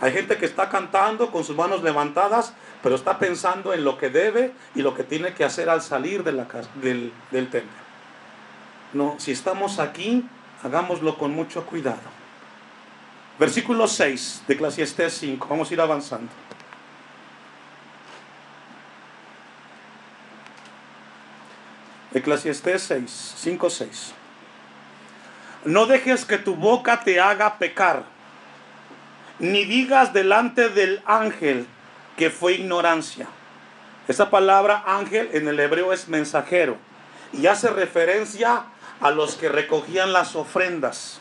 Hay 0.01 0.11
gente 0.11 0.37
que 0.37 0.45
está 0.45 0.69
cantando 0.69 1.31
con 1.31 1.43
sus 1.43 1.55
manos 1.55 1.81
levantadas, 1.81 2.53
pero 2.81 2.95
está 2.95 3.19
pensando 3.19 3.73
en 3.73 3.83
lo 3.83 3.97
que 3.97 4.09
debe 4.09 4.53
y 4.75 4.81
lo 4.81 4.93
que 4.93 5.03
tiene 5.03 5.33
que 5.33 5.45
hacer 5.45 5.69
al 5.69 5.81
salir 5.81 6.23
del, 6.23 6.45
del 7.31 7.49
templo. 7.49 7.83
No, 8.91 9.15
si 9.17 9.31
estamos 9.31 9.79
aquí, 9.79 10.25
hagámoslo 10.63 11.17
con 11.17 11.31
mucho 11.31 11.65
cuidado. 11.65 12.22
Versículo 13.39 13.87
6 13.87 14.43
de 14.47 14.53
Eclesiastés 14.53 15.13
5. 15.13 15.47
Vamos 15.49 15.69
a 15.69 15.73
ir 15.73 15.81
avanzando. 15.81 16.31
Eclesiastés 22.13 22.83
6, 22.83 23.33
5, 23.37 23.69
6. 23.69 24.13
No 25.65 25.87
dejes 25.87 26.25
que 26.25 26.37
tu 26.37 26.55
boca 26.55 27.03
te 27.03 27.19
haga 27.19 27.57
pecar, 27.57 28.03
ni 29.39 29.65
digas 29.65 30.13
delante 30.13 30.69
del 30.69 31.01
ángel 31.05 31.65
que 32.17 32.29
fue 32.29 32.53
ignorancia. 32.53 33.27
Esa 34.07 34.29
palabra 34.29 34.83
ángel 34.85 35.29
en 35.33 35.47
el 35.47 35.59
hebreo 35.59 35.91
es 35.91 36.07
mensajero 36.07 36.77
y 37.31 37.47
hace 37.47 37.69
referencia 37.69 38.65
a 38.99 39.09
los 39.09 39.35
que 39.35 39.49
recogían 39.49 40.13
las 40.13 40.35
ofrendas 40.35 41.19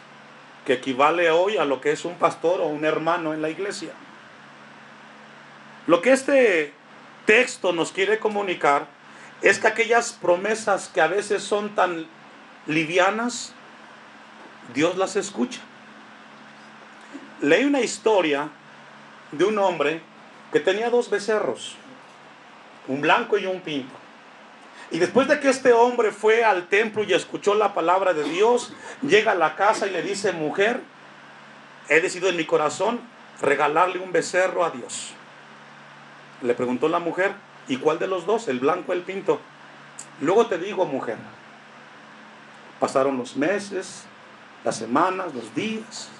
que 0.67 0.75
equivale 0.75 1.31
hoy 1.31 1.57
a 1.57 1.65
lo 1.65 1.81
que 1.81 1.93
es 1.93 2.05
un 2.05 2.15
pastor 2.15 2.61
o 2.61 2.67
un 2.67 2.85
hermano 2.85 3.35
en 3.35 3.43
la 3.43 3.51
iglesia. 3.51 3.91
Lo 5.87 6.01
que 6.01 6.13
este 6.13 6.73
texto 7.27 7.73
nos 7.73 7.93
quiere 7.93 8.19
comunicar 8.19 8.87
es 9.43 9.59
que 9.59 9.67
aquellas 9.67 10.13
promesas 10.13 10.89
que 10.89 11.01
a 11.01 11.09
veces 11.09 11.43
son 11.43 11.75
tan 11.75 12.07
livianas, 12.67 13.53
Dios 14.73 14.97
las 14.97 15.17
escucha. 15.17 15.61
Leí 17.41 17.65
una 17.65 17.81
historia 17.81 18.49
de 19.33 19.45
un 19.45 19.59
hombre 19.59 20.01
que 20.53 20.61
tenía 20.61 20.91
dos 20.91 21.11
becerros, 21.11 21.75
un 22.87 23.01
blanco 23.01 23.37
y 23.37 23.47
un 23.47 23.61
pinto. 23.61 24.02
Y 24.93 24.99
después 24.99 25.27
de 25.27 25.41
que 25.41 25.49
este 25.49 25.73
hombre 25.73 26.13
fue 26.13 26.45
al 26.45 26.69
templo 26.69 27.03
y 27.03 27.15
escuchó 27.15 27.55
la 27.55 27.73
palabra 27.73 28.13
de 28.13 28.25
Dios, 28.25 28.75
llega 29.01 29.33
a 29.33 29.35
la 29.35 29.57
casa 29.57 29.87
y 29.87 29.91
le 29.91 30.03
dice, 30.03 30.33
mujer, 30.33 30.83
he 31.89 32.01
decidido 32.01 32.29
en 32.29 32.37
mi 32.37 32.45
corazón 32.45 33.01
regalarle 33.41 34.01
un 34.01 34.13
becerro 34.13 34.67
a 34.67 34.71
Dios. 34.71 35.15
Le 36.43 36.53
preguntó 36.53 36.91
la 36.91 36.99
mujer, 36.99 37.33
¿y 37.69 37.79
cuál 37.79 37.99
de 37.99 38.07
los 38.07 38.27
dos? 38.27 38.49
¿El 38.49 38.61
blanco 38.61 38.93
o 38.93 38.95
el 38.95 39.01
pinto? 39.01 39.41
Luego 40.21 40.47
te 40.47 40.59
digo, 40.59 40.85
mujer. 40.85 41.17
Pasaron 42.79 43.17
los 43.17 43.35
meses, 43.35 44.05
las 44.63 44.77
semanas, 44.77 45.35
los 45.35 45.55
días. 45.55 46.11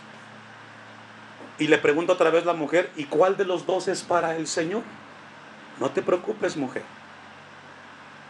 Y 1.59 1.67
le 1.67 1.77
pregunta 1.77 2.15
otra 2.15 2.31
vez 2.31 2.47
la 2.47 2.55
mujer, 2.55 2.91
¿y 2.97 3.05
cuál 3.05 3.37
de 3.37 3.45
los 3.45 3.67
dos 3.67 3.87
es 3.89 4.03
para 4.03 4.35
el 4.35 4.47
Señor? 4.47 4.83
No 5.79 5.91
te 5.91 6.01
preocupes, 6.01 6.57
mujer. 6.57 6.85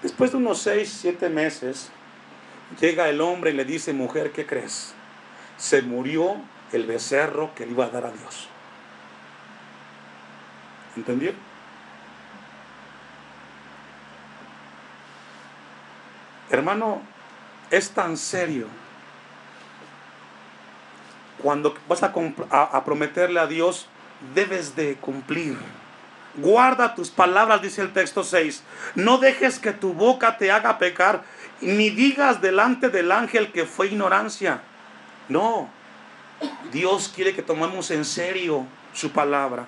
Después 0.03 0.33
de 0.33 0.39
unos 0.39 0.59
seis, 0.59 0.89
siete 1.01 1.29
meses, 1.29 1.91
llega 2.81 3.09
el 3.09 3.21
hombre 3.21 3.53
y 3.53 3.55
le 3.55 3.65
dice, 3.65 3.93
mujer, 3.93 4.33
¿qué 4.33 4.47
crees? 4.47 4.95
Se 5.57 5.83
murió 5.83 6.37
el 6.73 6.87
becerro 6.87 7.55
que 7.55 7.67
le 7.67 7.73
iba 7.73 7.85
a 7.85 7.91
dar 7.91 8.07
a 8.07 8.11
Dios. 8.11 8.49
¿Entendió? 10.97 11.33
Hermano, 16.51 17.01
es 17.71 17.91
tan 17.91 18.17
serio. 18.17 18.67
Cuando 21.41 21.75
vas 21.89 22.03
a, 22.03 22.13
a, 22.51 22.85
prometerle 22.85 23.41
a 23.41 23.47
Dios, 23.47 23.89
debes 24.35 24.77
de 24.77 24.97
cumplir. 24.97 25.57
Guarda 26.35 26.95
tus 26.95 27.11
palabras, 27.11 27.61
dice 27.61 27.83
el 27.83 27.93
texto 27.93 28.25
6. 28.25 28.63
No 28.95 29.19
dejes 29.19 29.59
que 29.59 29.73
tu 29.73 29.93
boca 29.93 30.39
te 30.39 30.51
haga 30.51 30.79
pecar, 30.79 31.23
ni 31.61 31.91
digas 31.91 32.41
delante 32.41 32.89
del 32.89 33.13
ángel 33.13 33.53
que 33.53 33.67
fue 33.67 33.89
ignorancia. 33.89 34.63
No, 35.29 35.69
Dios 36.73 37.13
quiere 37.15 37.35
que 37.35 37.43
tomemos 37.43 37.91
en 37.91 38.05
serio 38.05 38.67
su 38.95 39.11
palabra. 39.11 39.67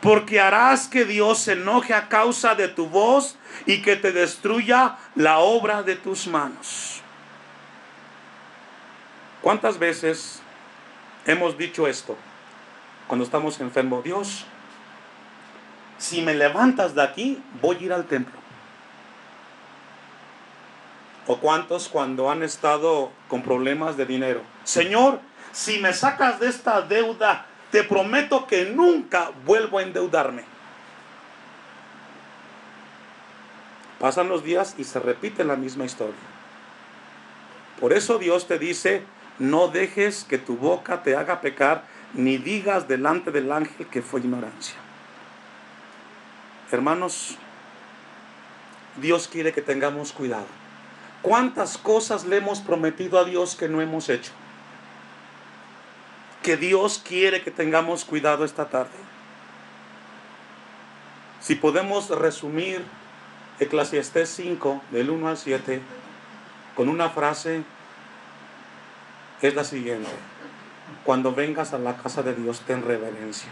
Porque 0.00 0.40
harás 0.40 0.88
que 0.88 1.06
Dios 1.06 1.38
se 1.38 1.52
enoje 1.52 1.94
a 1.94 2.08
causa 2.08 2.54
de 2.54 2.68
tu 2.68 2.86
voz 2.86 3.38
y 3.64 3.80
que 3.80 3.96
te 3.96 4.12
destruya 4.12 4.98
la 5.14 5.38
obra 5.38 5.82
de 5.82 5.96
tus 5.96 6.26
manos. 6.26 7.00
¿Cuántas 9.40 9.78
veces 9.78 10.40
hemos 11.26 11.56
dicho 11.56 11.86
esto 11.86 12.16
cuando 13.06 13.24
estamos 13.24 13.60
enfermos? 13.60 14.04
Dios, 14.04 14.46
si 16.04 16.20
me 16.20 16.34
levantas 16.34 16.94
de 16.94 17.02
aquí, 17.02 17.42
voy 17.62 17.76
a 17.76 17.80
ir 17.80 17.92
al 17.94 18.04
templo. 18.04 18.38
¿O 21.26 21.38
cuántos 21.38 21.88
cuando 21.88 22.30
han 22.30 22.42
estado 22.42 23.10
con 23.26 23.42
problemas 23.42 23.96
de 23.96 24.04
dinero? 24.04 24.42
Señor, 24.64 25.20
si 25.52 25.78
me 25.78 25.94
sacas 25.94 26.40
de 26.40 26.48
esta 26.48 26.82
deuda, 26.82 27.46
te 27.70 27.84
prometo 27.84 28.46
que 28.46 28.66
nunca 28.66 29.30
vuelvo 29.46 29.78
a 29.78 29.82
endeudarme. 29.82 30.44
Pasan 33.98 34.28
los 34.28 34.44
días 34.44 34.74
y 34.76 34.84
se 34.84 35.00
repite 35.00 35.42
la 35.42 35.56
misma 35.56 35.86
historia. 35.86 36.14
Por 37.80 37.94
eso 37.94 38.18
Dios 38.18 38.46
te 38.46 38.58
dice, 38.58 39.04
no 39.38 39.68
dejes 39.68 40.24
que 40.24 40.36
tu 40.36 40.58
boca 40.58 41.02
te 41.02 41.16
haga 41.16 41.40
pecar, 41.40 41.84
ni 42.12 42.36
digas 42.36 42.88
delante 42.88 43.30
del 43.30 43.50
ángel 43.50 43.86
que 43.86 44.02
fue 44.02 44.20
ignorancia. 44.20 44.83
Hermanos, 46.70 47.36
Dios 48.96 49.28
quiere 49.28 49.52
que 49.52 49.62
tengamos 49.62 50.12
cuidado. 50.12 50.46
¿Cuántas 51.22 51.78
cosas 51.78 52.24
le 52.24 52.36
hemos 52.36 52.60
prometido 52.60 53.18
a 53.18 53.24
Dios 53.24 53.56
que 53.56 53.68
no 53.68 53.80
hemos 53.80 54.08
hecho? 54.08 54.32
Que 56.42 56.56
Dios 56.56 57.02
quiere 57.02 57.42
que 57.42 57.50
tengamos 57.50 58.04
cuidado 58.04 58.44
esta 58.44 58.66
tarde. 58.66 58.92
Si 61.40 61.54
podemos 61.54 62.10
resumir 62.10 62.84
Eclesiastés 63.60 64.28
5, 64.30 64.82
del 64.90 65.10
1 65.10 65.28
al 65.28 65.36
7, 65.36 65.80
con 66.74 66.88
una 66.88 67.08
frase, 67.10 67.62
es 69.40 69.54
la 69.54 69.64
siguiente. 69.64 70.10
Cuando 71.04 71.34
vengas 71.34 71.72
a 71.72 71.78
la 71.78 71.96
casa 71.96 72.22
de 72.22 72.34
Dios, 72.34 72.60
ten 72.66 72.82
reverencia. 72.82 73.50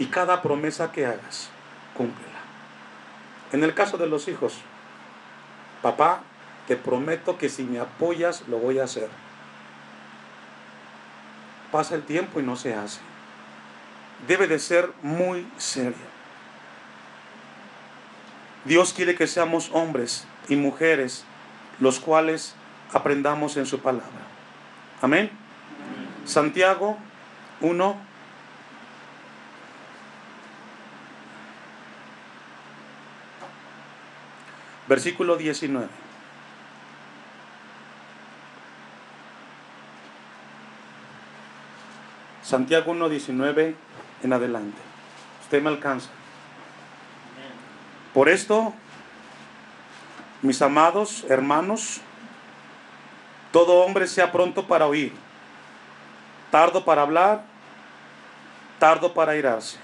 Y 0.00 0.06
cada 0.06 0.42
promesa 0.42 0.90
que 0.90 1.06
hagas, 1.06 1.50
cúmplela. 1.94 2.40
En 3.52 3.62
el 3.62 3.74
caso 3.74 3.98
de 3.98 4.08
los 4.08 4.28
hijos, 4.28 4.54
papá, 5.82 6.22
te 6.66 6.74
prometo 6.74 7.36
que 7.36 7.50
si 7.50 7.64
me 7.64 7.78
apoyas, 7.80 8.48
lo 8.48 8.58
voy 8.58 8.78
a 8.78 8.84
hacer. 8.84 9.10
Pasa 11.70 11.94
el 11.94 12.02
tiempo 12.02 12.40
y 12.40 12.42
no 12.42 12.56
se 12.56 12.74
hace. 12.74 13.00
Debe 14.26 14.48
de 14.48 14.58
ser 14.58 14.90
muy 15.02 15.46
serio. 15.58 16.10
Dios 18.64 18.92
quiere 18.94 19.14
que 19.14 19.26
seamos 19.26 19.70
hombres 19.72 20.26
y 20.48 20.56
mujeres 20.56 21.24
los 21.78 22.00
cuales 22.00 22.54
aprendamos 22.92 23.56
en 23.58 23.66
su 23.66 23.80
palabra. 23.80 24.08
Amén. 25.02 25.30
Santiago 26.24 26.96
1. 27.60 28.09
Versículo 34.90 35.36
19. 35.36 35.86
Santiago 42.42 42.90
1, 42.90 43.08
19 43.08 43.76
en 44.24 44.32
adelante. 44.32 44.78
Usted 45.42 45.62
me 45.62 45.68
alcanza. 45.68 46.08
Por 48.12 48.28
esto, 48.28 48.74
mis 50.42 50.60
amados 50.60 51.24
hermanos, 51.28 52.00
todo 53.52 53.84
hombre 53.84 54.08
sea 54.08 54.32
pronto 54.32 54.66
para 54.66 54.88
oír, 54.88 55.12
tardo 56.50 56.84
para 56.84 57.02
hablar, 57.02 57.44
tardo 58.80 59.14
para 59.14 59.36
irarse. 59.36 59.78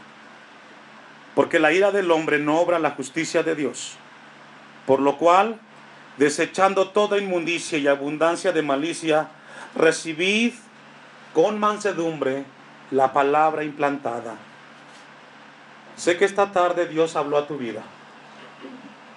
Porque 1.37 1.61
la 1.61 1.71
ira 1.71 1.93
del 1.93 2.11
hombre 2.11 2.41
no 2.41 2.59
obra 2.59 2.81
la 2.81 2.91
justicia 2.91 3.45
de 3.45 3.55
Dios. 3.55 3.99
Por 4.87 5.01
lo 5.01 5.19
cual, 5.19 5.59
desechando 6.17 6.89
toda 6.89 7.19
inmundicia 7.19 7.79
y 7.79 7.89
abundancia 7.89 8.53
de 8.53 8.63
malicia, 8.63 9.29
recibid 9.75 10.55
con 11.35 11.59
mansedumbre 11.59 12.45
la 12.91 13.13
palabra 13.13 13.65
implantada. 13.65 14.37
Sé 15.97 16.17
que 16.17 16.25
esta 16.25 16.53
tarde 16.53 16.87
Dios 16.87 17.17
habló 17.17 17.39
a 17.39 17.47
tu 17.47 17.57
vida. 17.57 17.83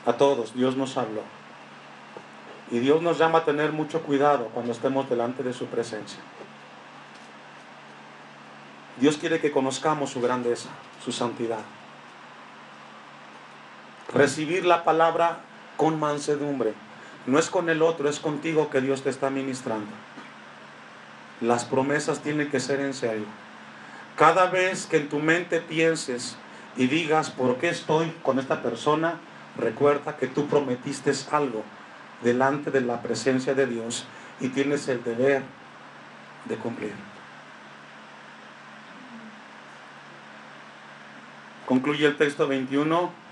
A 0.06 0.14
todos, 0.14 0.56
Dios 0.56 0.76
nos 0.76 0.98
habló. 0.98 1.22
Y 2.72 2.80
Dios 2.80 3.02
nos 3.02 3.18
llama 3.18 3.40
a 3.40 3.46
tener 3.46 3.72
mucho 3.72 4.02
cuidado 4.02 4.50
cuando 4.54 4.72
estemos 4.72 5.10
delante 5.10 5.44
de 5.44 5.54
su 5.54 5.66
presencia. 5.68 6.20
Dios 8.98 9.18
quiere 9.18 9.40
que 9.40 9.52
conozcamos 9.52 10.10
su 10.10 10.22
grandeza, 10.22 10.70
su 11.04 11.12
santidad. 11.12 11.62
Recibir 14.14 14.66
la 14.66 14.84
palabra 14.84 15.40
con 15.80 15.98
mansedumbre. 15.98 16.74
No 17.26 17.40
es 17.40 17.50
con 17.50 17.70
el 17.70 17.82
otro, 17.82 18.10
es 18.10 18.20
contigo 18.20 18.70
que 18.70 18.82
Dios 18.82 19.02
te 19.02 19.10
está 19.10 19.30
ministrando. 19.30 19.88
Las 21.40 21.64
promesas 21.64 22.20
tienen 22.20 22.52
que 22.52 22.60
ser 22.60 22.82
en 22.82 22.94
serio. 22.94 23.26
Cada 24.18 24.48
vez 24.48 24.88
que 24.88 24.98
en 24.98 25.08
tu 25.08 25.20
mente 25.20 25.62
pienses 25.62 26.36
y 26.76 26.88
digas, 26.88 27.30
¿por 27.30 27.56
qué 27.60 27.70
estoy 27.70 28.14
con 28.24 28.40
esta 28.40 28.62
persona? 28.62 29.22
Recuerda 29.58 30.18
que 30.18 30.28
tú 30.28 30.48
prometiste 30.48 31.14
algo 31.32 31.64
delante 32.24 32.72
de 32.72 32.82
la 32.82 33.02
presencia 33.02 33.54
de 33.54 33.66
Dios 33.66 34.06
y 34.42 34.50
tienes 34.50 34.86
el 34.90 35.02
deber 35.02 35.44
de 36.44 36.58
cumplir. 36.58 36.94
Concluye 41.66 42.06
el 42.06 42.18
texto 42.18 42.50
21, 42.50 43.29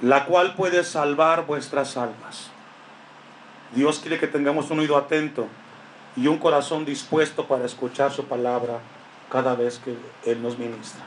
la 0.00 0.26
cual 0.26 0.54
puede 0.54 0.84
salvar 0.84 1.46
vuestras 1.46 1.96
almas. 1.96 2.50
Dios 3.74 3.98
quiere 3.98 4.18
que 4.18 4.26
tengamos 4.26 4.70
un 4.70 4.80
oído 4.80 4.96
atento 4.96 5.46
y 6.16 6.26
un 6.26 6.38
corazón 6.38 6.84
dispuesto 6.84 7.46
para 7.46 7.64
escuchar 7.64 8.12
su 8.12 8.24
palabra 8.24 8.80
cada 9.30 9.54
vez 9.54 9.78
que 9.78 9.96
Él 10.24 10.42
nos 10.42 10.58
ministra. 10.58 11.02